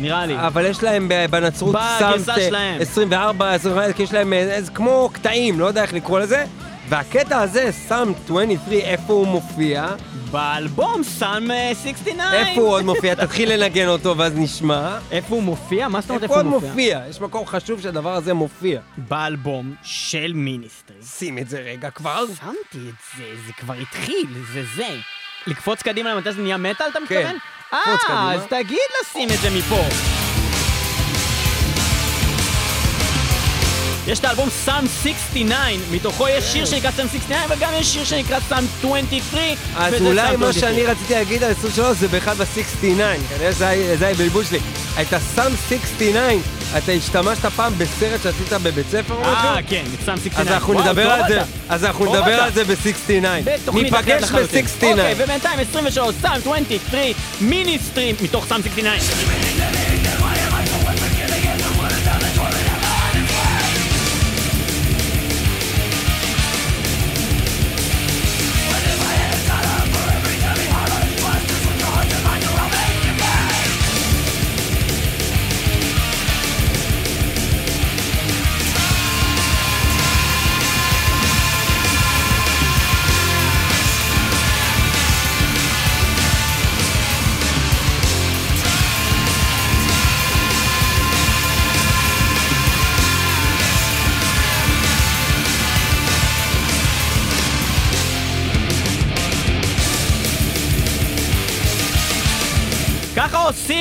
[0.00, 0.34] נראה לי.
[0.36, 2.10] אבל יש להם בנצרות אה,
[2.48, 2.80] שלהם.
[2.80, 6.44] 24, 25, כי יש להם אה, כמו קטעים, לא יודע איך לקרוא לזה.
[6.88, 9.86] והקטע הזה, סאם 23, איפה הוא מופיע?
[10.30, 12.32] באלבום אה, 69.
[12.32, 13.14] איפה הוא עוד מופיע?
[13.14, 14.98] תתחיל לנגן אותו ואז נשמע.
[15.10, 15.88] איפה הוא מופיע?
[15.88, 16.70] מה זאת אומרת איפה איפה עוד הוא מופיע?
[16.70, 17.00] מופיע?
[17.10, 18.80] יש מקום חשוב שהדבר הזה מופיע.
[18.96, 20.96] באלבום של מיניסטרי.
[21.18, 22.24] שים את זה רגע כבר.
[22.38, 24.96] שמתי את זה, זה כבר התחיל, זה זה.
[25.46, 27.38] לקפוץ קדימה למתי זה נהיה מטאל, אתה כן, מתכוון?
[27.68, 28.32] קפוץ אה, קדימה.
[28.34, 30.25] אז תגיד לשים את זה מפה.
[34.06, 35.54] יש את האלבום סאם 69,
[35.90, 39.40] מתוכו יש שיר שנקרא סאם 69, וגם יש שיר שנקרא סאם 23.
[39.76, 40.56] אז אולי מה 23.
[40.56, 42.82] שאני רציתי להגיד על 23 זה באחד ב-69,
[43.28, 43.52] כנראה
[43.96, 44.58] זה הבלבול שלי.
[45.00, 46.20] את הסאם 69,
[46.78, 49.66] אתה השתמשת פעם בסרט שעשית בבית ספר או אה, משהו?
[49.68, 50.40] כן, סאם 69.
[50.40, 51.42] אז אנחנו נדבר על זה.
[51.68, 52.42] אז אנחנו נדבר.
[52.42, 53.10] על זה ב-69.
[53.44, 54.64] בתוכנית אחרת ניפגש לחלוטין.
[54.64, 54.84] ב-69.
[54.84, 60.45] אוקיי, ובינתיים 23, סאם 23, מיניסטרי, מתוך סאם 69.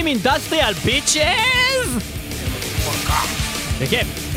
[0.06, 1.98] עושים industrial bitches?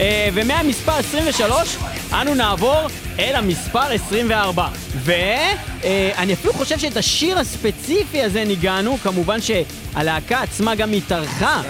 [0.01, 1.77] אה, ומהמספר 23,
[2.13, 2.87] אנו נעבור
[3.19, 4.69] אל המספר 24.
[4.95, 10.91] ואני אפילו חושב שאת השיר הספציפי הזה ניגענו, כמובן שהלהקה עצמה גם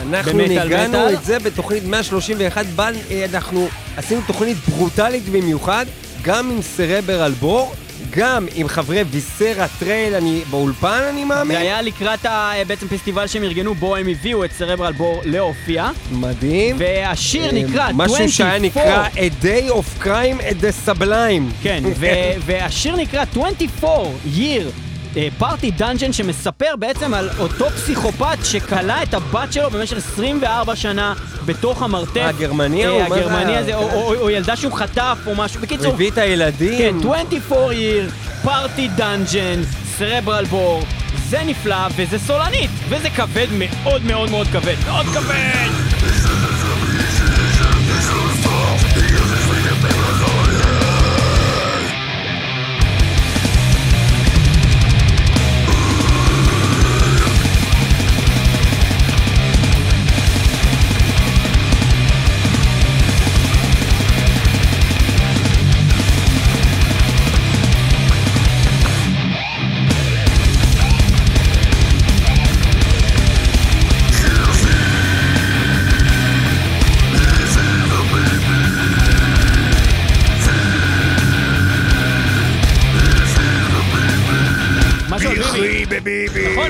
[0.03, 1.15] אנחנו במטאל ניגענו מטאל.
[1.15, 5.87] את זה בתוכנית 131, בה אה, אנחנו עשינו תוכנית ברוטלית במיוחד,
[6.23, 7.75] גם עם Cerebral Bore,
[8.11, 11.57] גם עם חברי Viscera Trail, אני באולפן אני מאמין.
[11.57, 15.91] זה היה לקראת ה- בעצם פסטיבל שהם ארגנו, בו הם הביאו את Cerebral Bore להופיע.
[16.13, 16.77] מדהים.
[16.79, 18.05] והשיר אה, נקרא 24.
[18.05, 21.53] משהו שהיה נקרא A Day of Grind at the Sublime.
[21.63, 21.83] כן,
[22.47, 24.88] והשיר נקרא 24 Year.
[25.39, 31.15] Party Dungeon שמספר בעצם על אותו פסיכופת שכלא את הבת שלו במשך 24 שנה
[31.47, 32.21] בתוך המרתף.
[32.25, 33.09] הגרמני אה, ההוא?
[33.09, 33.57] זה הגרמני?
[33.57, 35.61] הזה, או- או ילדה שהוא חטף או משהו.
[35.61, 36.79] בקיצור, הביא את הילדים.
[36.79, 38.11] כן, 24 Year,
[38.43, 39.61] פארטי דאנג'ן,
[39.99, 40.83] סרברל בור.
[41.29, 46.38] זה נפלא וזה סולנית, וזה כבד מאוד מאוד מאוד כבד, מאוד כבד!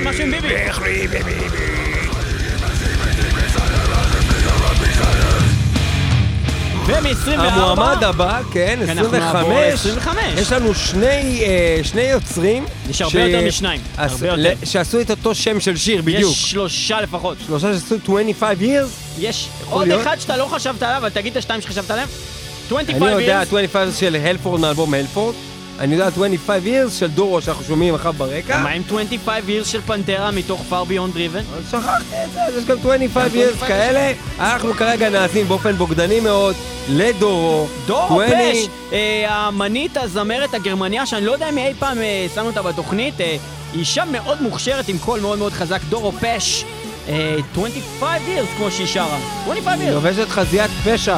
[0.09, 0.23] בביבי.
[0.23, 0.65] נכון, משהו עם ביבי.
[0.69, 1.49] לכי בביבי.
[6.85, 7.31] ומ-24...
[7.41, 9.33] המועמד הבא, כן, כן, אנחנו 25.
[9.33, 10.39] נעבור ל-25.
[10.41, 11.05] יש לנו שני,
[11.45, 12.65] אה, שני יוצרים.
[12.89, 14.41] יש הרבה יותר משניים, עש- הרבה יותר.
[14.61, 16.31] ל- שעשו את אותו שם של שיר, בדיוק.
[16.31, 17.37] יש שלושה לפחות.
[17.47, 19.19] שלושה שעשו 25 years.
[19.19, 20.01] יש עוד להיות?
[20.01, 22.07] אחד שאתה לא חשבת עליו, אבל תגיד את השתיים שחשבת עליהם.
[22.67, 23.47] 25 אני יודע years.
[23.47, 25.35] 25 של הלפורד מאלבום הלפורד.
[25.79, 28.63] אני יודע 25 years של דורו שאנחנו שומעים עכשיו ברקע.
[28.63, 31.69] מה עם 25 years של פנטרה מתוך far beyond driven?
[31.71, 34.11] שכחתי את זה, אז יש גם 25 years כאלה.
[34.39, 36.55] אנחנו כרגע נאזין באופן בוגדני מאוד
[36.89, 37.67] לדורו.
[37.85, 38.39] דורו 20.
[38.53, 43.21] פש, אה, האמנית הזמרת הגרמניה, שאני לא יודע אם אי פעם אה, שמנו אותה בתוכנית,
[43.21, 43.25] אה,
[43.73, 46.65] היא אישה מאוד מוכשרת עם קול מאוד מאוד חזק, דורו פש.
[47.09, 49.17] אה, 25 years כמו שהיא שרה.
[49.41, 49.93] 25 היא years.
[49.93, 51.17] לובשת חזיית פשע.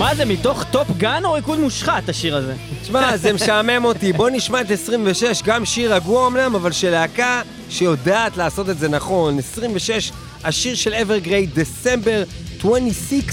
[0.00, 2.54] מה זה, מתוך Top Gun או ריקוד מושחת השיר הזה?
[2.82, 4.12] תשמע, זה משעמם אותי.
[4.12, 8.88] בוא נשמע את 26, גם שיר רגוע אמנם, אבל של להקה שיודעת לעשות את זה
[8.88, 9.38] נכון.
[9.38, 10.12] 26,
[10.44, 12.22] השיר של Evergrey, December
[12.58, 13.24] 26.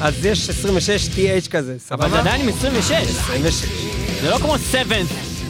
[0.00, 2.04] אז יש 26 TH כזה, סבבה?
[2.06, 2.90] אבל זה עדיין עם 26.
[2.92, 3.68] 26.
[4.22, 4.96] זה לא כמו 7,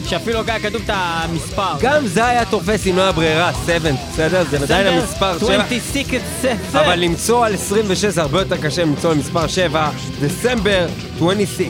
[0.07, 1.73] שאפילו לא היה כתוב את המספר.
[1.81, 4.43] גם זה היה תופס אם לא היה ברירה, 7, בסדר?
[4.49, 5.63] זה עדיין המספר 7.
[5.63, 6.05] 26
[6.41, 6.53] 7.
[6.73, 9.89] אבל למצוא על 26 זה הרבה יותר קשה למצוא על מספר 7,
[10.21, 11.67] דצמבר 26.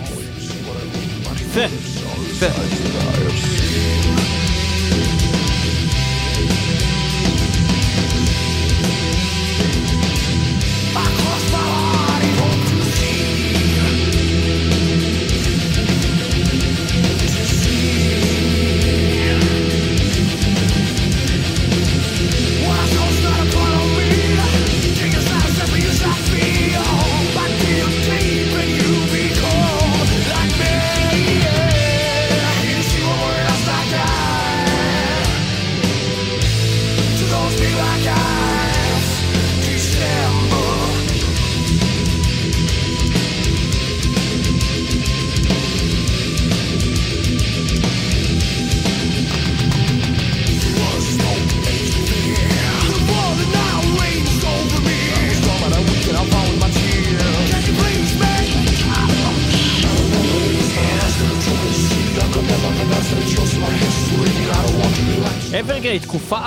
[1.53, 1.67] זה.
[2.39, 2.94] זה.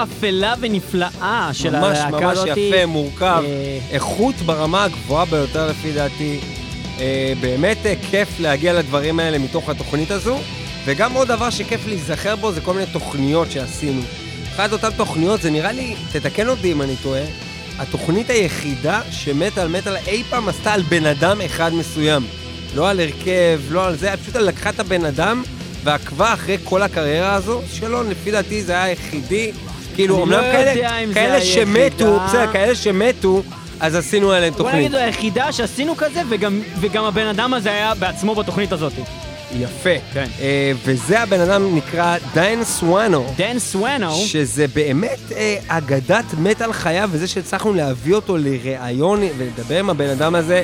[0.03, 2.57] אפלה ונפלאה של ממש הלהקה ממש הזאת.
[2.57, 6.41] יפה, מורכב, אה, איכות ברמה הגבוהה ביותר לפי דעתי.
[7.01, 10.39] אה, באמת אה, כיף להגיע לדברים האלה מתוך התוכנית הזו,
[10.85, 14.03] וגם עוד דבר שכיף להיזכר בו זה כל מיני תוכניות שעשינו.
[14.55, 17.23] אחת אותן תוכניות זה נראה לי, תתקן אותי אם אני טועה,
[17.79, 22.23] התוכנית היחידה שמטאל מטאל אי פעם עשתה על בן אדם אחד מסוים.
[22.75, 25.43] לא על הרכב, לא על זה, פשוט לקחה את הבן אדם
[25.85, 29.53] ועקבה אחרי כל הקריירה הזו שלו, לפי דעתי זה היה היחידי.
[29.99, 32.21] כאילו, אני אומנם לא כאלה, שמתו.
[32.21, 33.43] בסדר, כאלה שמתו,
[33.81, 34.75] אז עשינו עליהם בוא תוכנית.
[34.75, 36.23] נגיד, זו היחידה שעשינו כזה,
[36.81, 38.93] וגם, הבן אדם הזה היה בעצמו בתוכנית הזאת.
[39.53, 39.91] יפה.
[40.13, 40.27] כן.
[40.41, 43.35] אה, וזה הבן אדם נקרא דיין סואנו.
[43.37, 49.91] דן סואנו, שזה באמת אה, אגדת מטאל חיה, וזה שהצלחנו להביא אותו לראיון ולדבר עם
[49.91, 50.63] הבן אדם הזה,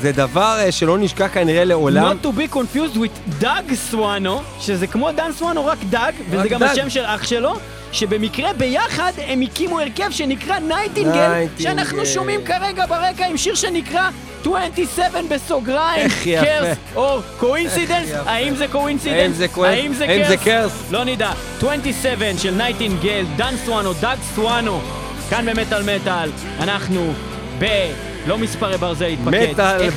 [0.00, 2.16] זה דבר אה, שלא נשכח כנראה לעולם.
[2.22, 6.50] not to be confused with דאג סואנו, שזה כמו דן סואנו, רק דאג, וזה רק
[6.50, 6.70] גם דאג.
[6.70, 7.54] השם של אח שלו,
[7.94, 11.62] שבמקרה ביחד הם הקימו הרכב שנקרא Nightingale, Nightingale.
[11.62, 14.08] שאנחנו שומעים כרגע ברקע עם שיר שנקרא
[14.40, 16.08] 27 בסוגריים.
[16.24, 18.08] curse או coincidence.
[18.26, 19.40] האם זה coincidence?
[19.64, 20.44] האם זה curse?
[20.44, 20.72] curse?
[20.90, 21.30] לא נדע.
[21.56, 24.80] 27 של Nightingale, דן סואנו, דאג סואנו,
[25.30, 26.30] כאן במטאל מטאל,
[26.60, 27.12] אנחנו
[27.58, 27.64] ב...
[28.26, 29.50] לא מספרי ברזל להתפקד.
[29.50, 29.90] מטאל.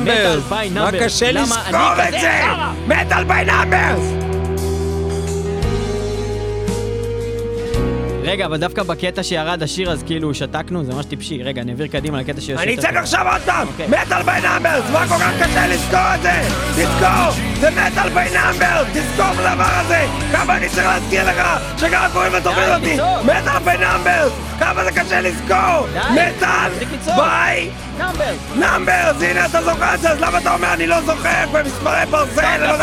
[0.00, 0.90] Metal by מה.
[1.00, 2.42] קשה לזכור אני את זה?
[2.86, 4.31] Metal by Numbers!
[8.32, 11.42] רגע, אבל דווקא בקטע שירד השיר אז כאילו שתקנו, זה ממש טיפשי.
[11.42, 12.98] רגע, נעביר קדימה לקטע שיש אני אצעק טוב.
[12.98, 13.68] עכשיו עוד פעם!
[13.68, 13.86] אוקיי.
[13.88, 14.90] Metal by Numbers!
[14.92, 16.30] מה כל כך קשה לזכור את זה?
[16.70, 17.44] תזכור!
[17.60, 18.86] זה Metal by Numbers!
[18.92, 20.06] תזכור את הדבר הזה!
[20.32, 21.42] כמה אני צריך להזכיר לך
[21.78, 22.94] שככה קוראים לתוכנית די, אותי!
[23.24, 24.32] Metal by Numbers!
[24.58, 25.86] כמה זה קשה לזכור!
[26.10, 26.70] Metal
[27.98, 28.32] Number!
[28.56, 29.22] Numbers!
[29.22, 32.74] הנה אתה זוכר את זה, אז למה אתה אומר אני לא זוכר במספרי ברזל?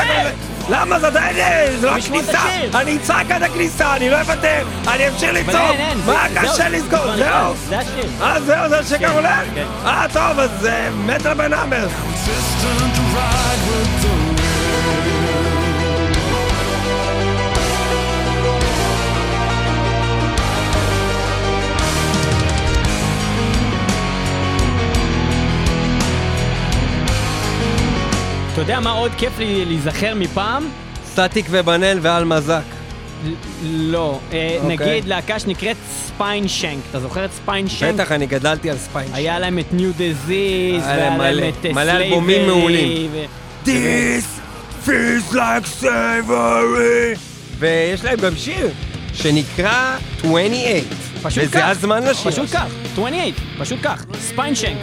[0.70, 1.36] למה זה עדיין...
[1.80, 2.40] זה לא הכניסה!
[2.76, 4.68] אני אצעק עד הכניסה, אני לא אוותר!
[4.88, 5.76] אני אמשיך לצעוק!
[6.06, 7.16] מה קשה לזכור?
[7.16, 7.54] זהו!
[7.54, 8.10] נכנס, זה השיר.
[8.22, 9.44] אה, זהו, זה שגם כן, הולך?
[9.56, 9.66] כן.
[9.86, 10.68] אה, טוב, אז
[11.06, 11.92] Metal by Numbers.
[28.62, 30.70] אתה יודע מה עוד כיף לי להיזכר מפעם?
[31.06, 32.62] סטטיק ובן אל ועל מזק.
[33.64, 34.20] לא.
[34.34, 34.78] אה, אוקיי.
[34.78, 36.80] נגיד להקה שנקראת Spineshank.
[36.90, 37.94] אתה זוכר את Spineshank?
[37.94, 39.10] בטח, אני גדלתי על Spine.
[39.14, 43.12] היה להם את New Disease, והיה להם את אה, מלא אלבומים מעולים.
[43.66, 44.26] This
[44.86, 47.20] feels like slavery.
[47.60, 48.70] ויש להם גם שיר
[49.14, 50.56] שנקרא 28.
[51.22, 51.68] פשוט וזה כך.
[51.70, 52.32] הזמן לשיר.
[52.32, 53.18] פשוט כך, 28,
[53.60, 54.78] פשוט כך, Spineshank.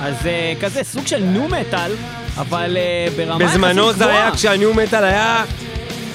[0.00, 1.92] אז אה, כזה, סוג של נו מטאל,
[2.38, 3.44] אבל אה, ברמה.
[3.44, 5.44] בזמנו זה היה כשהניו מטאל היה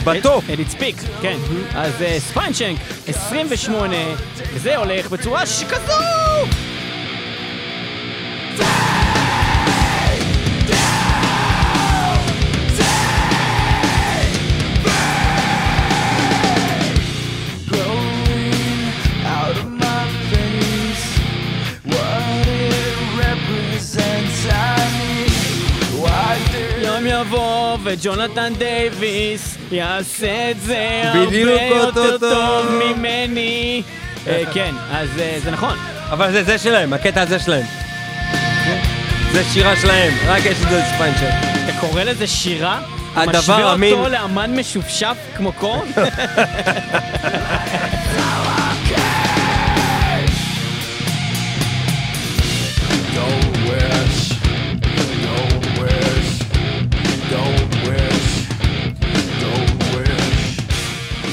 [0.03, 0.49] בטופ.
[0.49, 1.38] אדיט ספיק, כן.
[1.76, 3.95] אז אה, ספיין שנק, 28,
[4.53, 6.16] וזה הולך בצורה שכזו!
[27.22, 32.65] יבוא וג'ונתן דייוויס יעשה את זה הרבה יותר טוב.
[32.72, 33.82] ממני.
[34.28, 35.78] אה, כן, אז אה, זה נכון.
[36.09, 37.65] אבל זה זה שלהם, הקטע הזה שלהם.
[39.32, 41.30] זה שירה שלהם, רק יש את זה ספיינצ'ר.
[41.65, 42.82] אתה קורא לזה שירה?
[43.15, 43.93] הדבר משווה אמין.
[43.93, 45.88] אותו לאמן משופשף כמו קורן?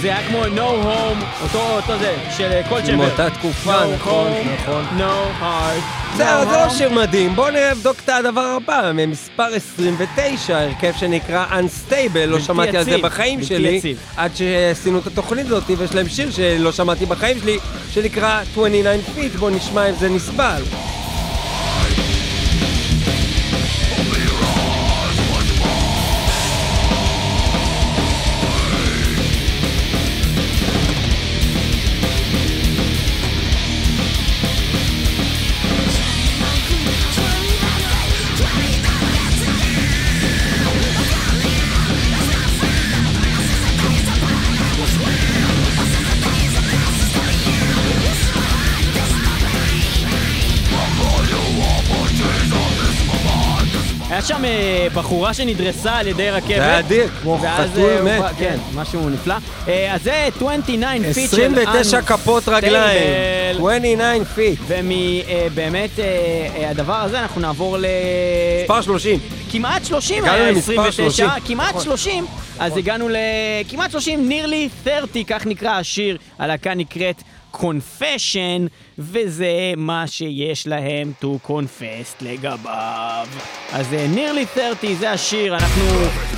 [0.04, 2.96] זה היה כמו No Home, אותו, אותו זה, של קולצ'מבר.
[2.96, 4.84] מאותה תקופה, No נכון, home, נכון.
[4.98, 6.14] No heart.
[6.14, 6.68] no זה לא.
[6.70, 7.34] שיר מדהים.
[7.34, 8.92] בואו נבדוק את הדבר הבא.
[8.94, 13.94] ממספר 29, הרכב שנקרא Unstable, לא שמעתי על זה בחיים שלי.
[14.16, 17.58] עד שעשינו את התוכנית הזאת, ויש להם שיר שלא שמעתי בחיים שלי,
[17.90, 20.62] שנקרא 29 feet, בואו נשמע אם זה נסבל.
[54.24, 56.48] שם אה, בחורה שנדרסה על ידי רכבת.
[56.48, 58.34] זה היה אדיר, כמו חתול אה, הוא מת, כן.
[58.38, 59.34] כן, משהו נפלא.
[59.68, 63.02] אה, אז זה 29 פיט של 29 כפות רגליים,
[63.56, 63.60] Unstable.
[63.60, 64.60] 29 feet.
[64.66, 65.90] ומבאמת
[66.66, 67.86] הדבר הזה אנחנו נעבור ל...
[68.62, 69.20] מספר 30.
[69.52, 71.46] כמעט 30 הגענו היה למספר 29, 30.
[71.46, 71.82] כמעט נכון.
[71.82, 72.26] 30,
[72.58, 77.22] אז הגענו לכמעט 30, nearly 30, כך נקרא השיר, הלהקה נקראת
[77.54, 83.26] Confession, וזה מה שיש להם to confess לגביו.
[83.72, 85.84] אז אה, nearly 30 זה השיר, אנחנו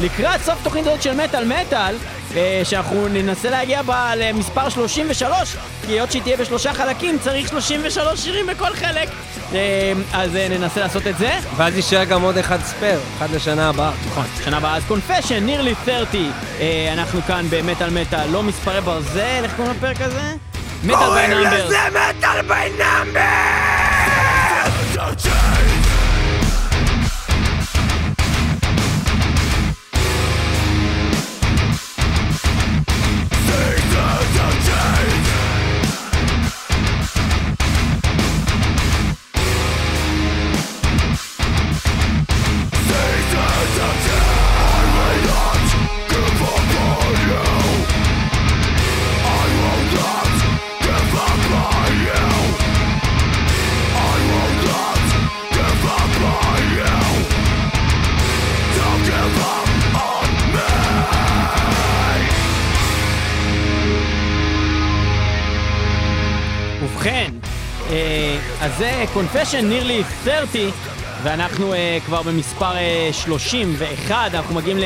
[0.01, 1.95] לקראת סוף תוכנית הזאת של מטאל מטאל,
[2.37, 5.57] אה, שאנחנו ננסה להגיע בה למספר 33,
[5.87, 9.09] כי היות שהיא תהיה בשלושה חלקים, צריך 33 שירים בכל חלק.
[9.55, 11.31] אה, אז ננסה לעשות את זה.
[11.57, 13.93] ואז יישאר גם עוד אחד spare, אחד לשנה הבאה.
[14.07, 14.77] נכון, שנה הבאה.
[14.77, 16.33] אז Confession, nearly 30.
[16.61, 20.56] אה, אנחנו כאן במטאל מטאל, לא מספרי ברזל, איך קוראים לפרק הזה?
[20.85, 21.73] Metal by Numbers.
[21.91, 23.21] Metal by Number!
[24.95, 25.86] ובכן,
[68.67, 70.71] אז זה קונפשן, nearly 30,
[71.23, 74.79] ואנחנו אה, כבר במספר אה, 31, אנחנו מגיעים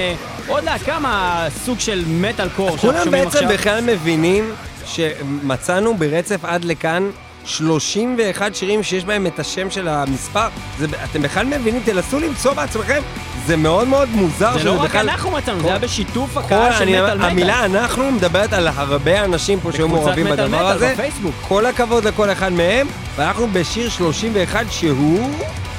[0.47, 3.51] לעוד להקה מהסוג של מטאל קור שאנחנו כולם שומעים בעצם עכשיו.
[3.51, 4.53] בכלל מבינים
[4.87, 7.11] שמצאנו ברצף עד לכאן
[7.45, 10.49] 31 שירים שיש בהם את השם של המספר.
[10.78, 11.83] זה, אתם בכלל מבינים?
[11.85, 13.01] תנסו למצוא בעצמכם.
[13.47, 15.09] זה מאוד מאוד מוזר זה לא רק בכלל...
[15.09, 17.31] אנחנו מצאנו, זה היה בשיתוף כל- הקהל של אני- מטאל מטאל.
[17.31, 20.93] המילה אנחנו מדברת על הרבה אנשים פה שהיו מעורבים בדבר מטאל הזה.
[20.93, 21.35] בפייסבוק.
[21.49, 22.87] כל הכבוד לכל אחד מהם,
[23.21, 25.31] ואנחנו בשיר 31 שהוא...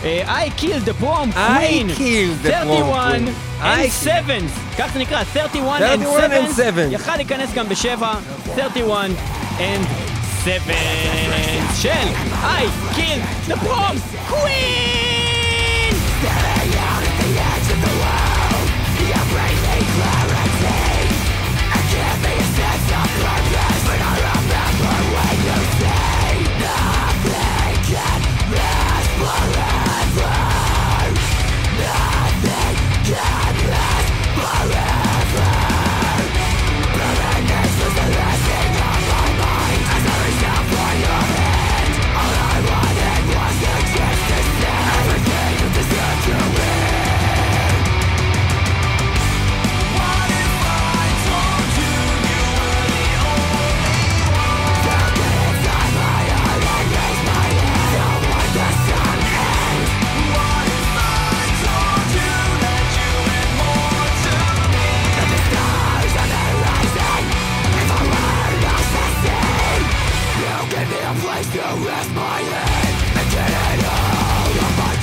[0.03, 1.97] אה, I killed the prom I queen.
[1.97, 3.33] killed the prom 31 queen.
[3.61, 4.47] I and 7.
[4.77, 6.53] כך זה נקרא, 31 and 31 and 7.
[6.55, 6.87] 7.
[6.91, 8.13] יכל להיכנס גם בשבע,
[8.55, 9.09] 31
[9.57, 9.85] and
[10.43, 10.73] 7
[11.81, 11.89] של
[12.43, 13.97] I killed the prom
[14.29, 15.10] queen.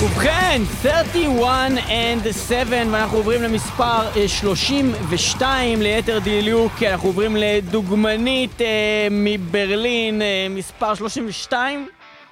[0.01, 9.07] ובכן, 31 and 7, ואנחנו עוברים למספר אה, 32 ליתר דיוק, אנחנו עוברים לדוגמנית אה,
[9.11, 11.87] מברלין, אה, מספר 32,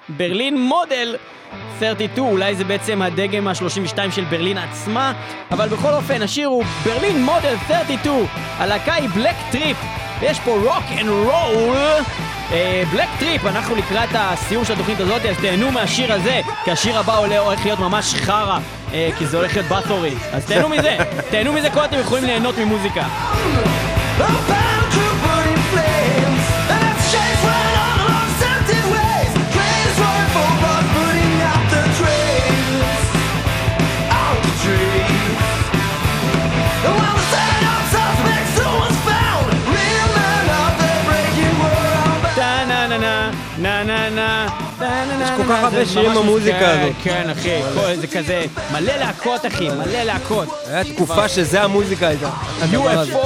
[0.08, 1.16] ברלין מודל
[1.78, 5.12] 32, אולי זה בעצם הדגם ה-32 של ברלין עצמה,
[5.50, 8.26] אבל בכל אופן, השיר הוא Berlin Model 32,
[8.58, 9.76] הלהקה היא Black Trip,
[10.20, 12.37] ויש פה רוק אנד רול.
[12.92, 17.18] Black Trip, אנחנו לקראת הסיום של התוכנית הזאת, אז תהנו מהשיר הזה, כי השיר הבא
[17.18, 18.58] עולה הולך להיות ממש חרא,
[18.92, 20.14] אה, כי זה הולך להיות Bathory.
[20.32, 20.96] אז תהנו מזה,
[21.30, 23.02] תהנו מזה, כל אתם יכולים ליהנות ממוזיקה.
[45.48, 46.92] כל כך הרבה שירים במוזיקה כן, הזאת.
[47.02, 47.60] כן, אחי,
[48.00, 50.48] זה כזה מלא להקות, אחי, מלא להקות.
[50.66, 52.30] היה תקופה שזה המוזיקה הייתה.
[52.72, 53.18] UFO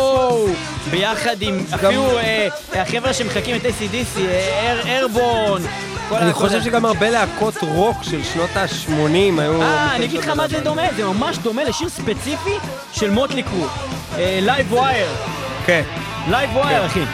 [0.91, 4.21] ביחד עם אפילו אה, החבר'ה שמחקים את ACDC,
[4.85, 5.63] Airbourne.
[6.13, 9.63] אני חושב שגם הרבה להקות רוק של שנות ה-80 היו...
[9.63, 12.55] אה, אני אגיד לך מה זה דומה, זה ממש דומה לשיר ספציפי
[12.93, 13.67] של Mötley Crüe.
[14.19, 15.09] Live Wire,
[15.67, 15.83] כן,
[16.29, 17.05] Live Wire אחי.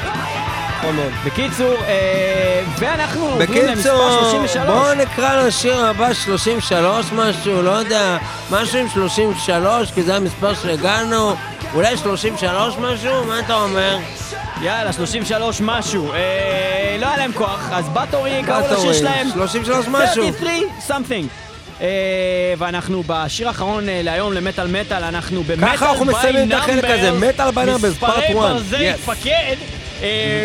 [0.78, 1.12] נכון מאוד.
[1.26, 4.66] בקיצור, אה, ואנחנו עוברים למספר בקיצור, 33.
[4.66, 8.18] בואו נקרא לשיר הבא 33 משהו, לא יודע,
[8.50, 11.34] משהו עם 33, כי זה המספר שהגענו,
[11.74, 13.24] אולי 33 משהו?
[13.24, 13.98] מה אתה אומר?
[14.62, 16.12] יאללה, 33 משהו.
[16.12, 20.22] אה, לא היה להם כוח, אז בתורי קראו לשיר שלהם 33 משהו.
[20.24, 20.50] 33
[20.88, 21.48] something.
[21.80, 26.84] אה, ואנחנו בשיר האחרון אה, להיום למטאל מטאל, אנחנו במטאל ככה אנחנו מסיימים את החלק
[26.84, 28.34] הזה, מטאל by numbers, part מספרי one.
[28.34, 28.98] ברזל Yes.
[29.06, 29.56] פקד,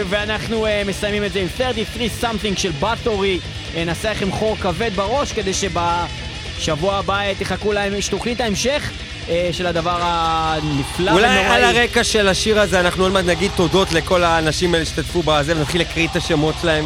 [0.09, 3.39] ואנחנו אה, מסיימים את זה עם 33 something של בתורי.
[3.75, 8.91] אה, נעשה לכם חור כבד בראש כדי שבשבוע הבא אה, תחכו להם, יש תוכנית ההמשך
[9.29, 11.45] אה, של הדבר הנפלא אולי ונוראי.
[11.45, 15.57] על הרקע של השיר הזה אנחנו עוד מעט נגיד תודות לכל האנשים האלה שהשתתפו בזה,
[15.57, 16.85] ונתחיל להקריא את השמות שלהם,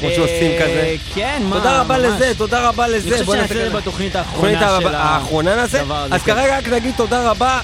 [0.00, 0.94] כמו שעושים אה, כזה.
[1.14, 2.06] כן, מה, תודה רבה ממש.
[2.06, 3.08] לזה, תודה רבה לזה.
[3.08, 3.78] אני חושב שנעשה נעשה את זה.
[3.78, 5.76] בתוכנית האחרונה של?
[5.76, 6.34] הדבר הזה, אז כן.
[6.34, 7.60] כרגע רק נגיד תודה רבה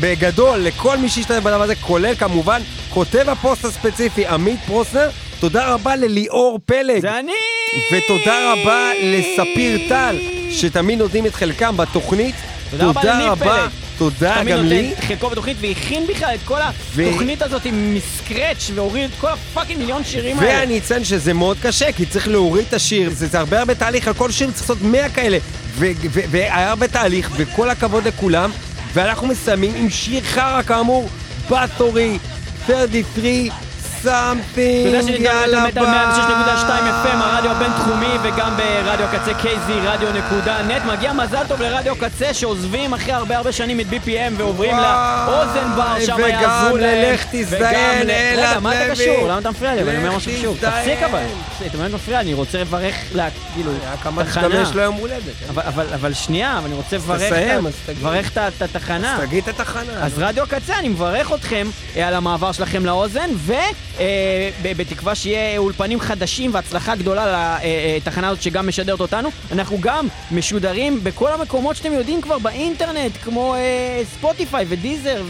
[0.00, 5.08] בגדול לכל מי שהשתתף בדבר הזה, כולל כמובן כותב הפוסט הספציפי עמית פרוסנר.
[5.40, 7.00] תודה רבה לליאור פלג.
[7.00, 7.32] זה אני!
[7.92, 10.16] ותודה רבה לספיר טל,
[10.50, 12.34] שתמיד נותנים את חלקם בתוכנית.
[12.70, 13.70] תודה רבה לניב פלג.
[13.98, 14.92] תודה תמיד גם נותן לי.
[14.98, 19.28] את חלקו בתוכנית והכין בכלל את כל התוכנית הזאת עם מ scratch והוריד את כל
[19.28, 20.60] ה fucking מיליון שירים האלה.
[20.60, 24.08] ואני אציין שזה מאוד קשה, כי צריך להוריד את השיר, זה, זה הרבה הרבה תהליך,
[24.08, 25.38] על כל שיר צריך לעשות 100 כאלה,
[25.74, 28.50] ו- ו- והיה הרבה תהליך, וכל הכבוד לכולם,
[28.92, 31.08] ואנחנו מסיימים עם שיר חרא כאמור,
[31.50, 32.18] בתורי,
[32.66, 33.67] 33,
[34.04, 34.56] something,
[35.06, 35.88] שאני יאללה מטאל 106.2
[37.04, 40.82] FM, הרדיו הבינתחומי, וגם ברדיו הקצה KZ, רדיו נקודה נט.
[40.84, 46.00] מגיע מזל טוב לרדיו קצה שעוזבים אחרי הרבה הרבה שנים את BPM ועוברים לאוזן בר,
[46.06, 47.10] שם וגם יעזרו להם.
[47.10, 48.94] ללך תזדיין, וגם ל- רגע, אלעד מה אתה לוי.
[48.96, 49.28] קשור?
[49.28, 49.82] למה אתה מפריע לי?
[49.82, 50.56] אבל אני אומר משהו קשור.
[50.60, 51.22] תפסיק אבל.
[51.66, 52.94] אתה באמת מפריע, אני רוצה לברך,
[53.54, 53.72] כאילו,
[54.02, 54.48] כמה תחנה.
[54.48, 55.22] תשתמש לו יום הולדת.
[55.48, 56.96] אבל- אבל שנייה, אני רוצה
[57.88, 59.14] לברך את- התחנה.
[59.14, 59.92] אז תגיד את התחנה.
[60.02, 63.97] אז רדיו קצה, אני מברך אתכם אה, על המעבר שלכם לאוזן, אה, ב-
[64.62, 67.56] בתקווה שיהיה אולפנים חדשים והצלחה גדולה
[67.96, 69.28] לתחנה הזאת שגם משדרת אותנו.
[69.52, 75.22] אנחנו גם משודרים בכל המקומות שאתם יודעים כבר באינטרנט, כמו אה, ספוטיפיי ודיזר,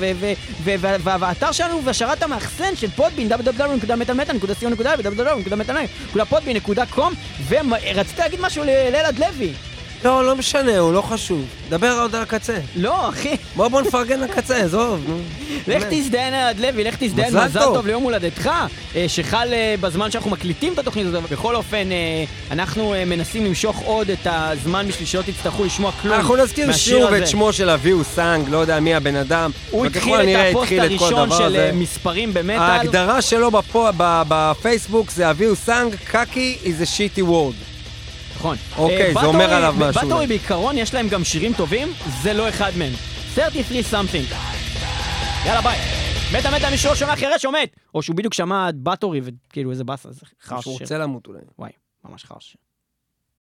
[1.05, 7.13] והאתר שלנו והשרת המאחסן של פודבין, www.מטאלמטאל.co.il www.מטאלמטאל.com
[7.49, 9.53] ורציתי להגיד משהו לאלעד לוי.
[10.05, 11.45] לא, לא משנה, הוא לא חשוב.
[11.69, 12.59] דבר עוד על הקצה.
[12.77, 13.37] לא, אחי.
[13.57, 15.19] בוא בוא נפרגן לקצה, עזוב, נו.
[15.67, 15.85] לך.
[15.91, 17.87] תזדיין אלעד לוי, לך תזדיין, מזל טוב.
[17.87, 18.51] ליום הולדתך,
[18.97, 21.31] אה, שחל אה, בזמן שאנחנו מקליטים את התוכנית הזאת.
[21.31, 26.37] בכל אופן, אה, אנחנו מנסים למשוך עוד את הזמן בשביל שלא תצטרכו לשמוע כלום אנחנו
[26.37, 27.13] נזכיר שוב.
[27.13, 29.51] את שמו של אביהו סאנג, לא יודע מי הבן אדם.
[29.71, 32.59] הוא התחיל את הפוסט הראשון של מספרים במטאל.
[32.59, 33.51] ההגדרה שלו
[34.29, 37.68] בפייסבוק זה אביהו סאנג, קקי is a shitty word.
[38.39, 38.57] נכון.
[38.77, 40.03] אוקיי, אה, זה אומר עליו משהו.
[40.03, 41.89] באטורי בעיקרון יש להם גם שירים טובים,
[42.23, 42.93] זה לא אחד מהם.
[43.35, 44.35] 33 something.
[45.47, 45.79] יאללה ביי.
[46.39, 47.77] מתה מתה מי שלא שומע חירש או מת.
[47.95, 50.63] או שהוא בדיוק שמע את באטורי וכאילו איזה באסה, זה חרש.
[50.65, 50.85] שהוא שיר.
[50.85, 51.39] רוצה למות אולי.
[51.59, 51.71] וואי,
[52.05, 52.57] ממש חרש.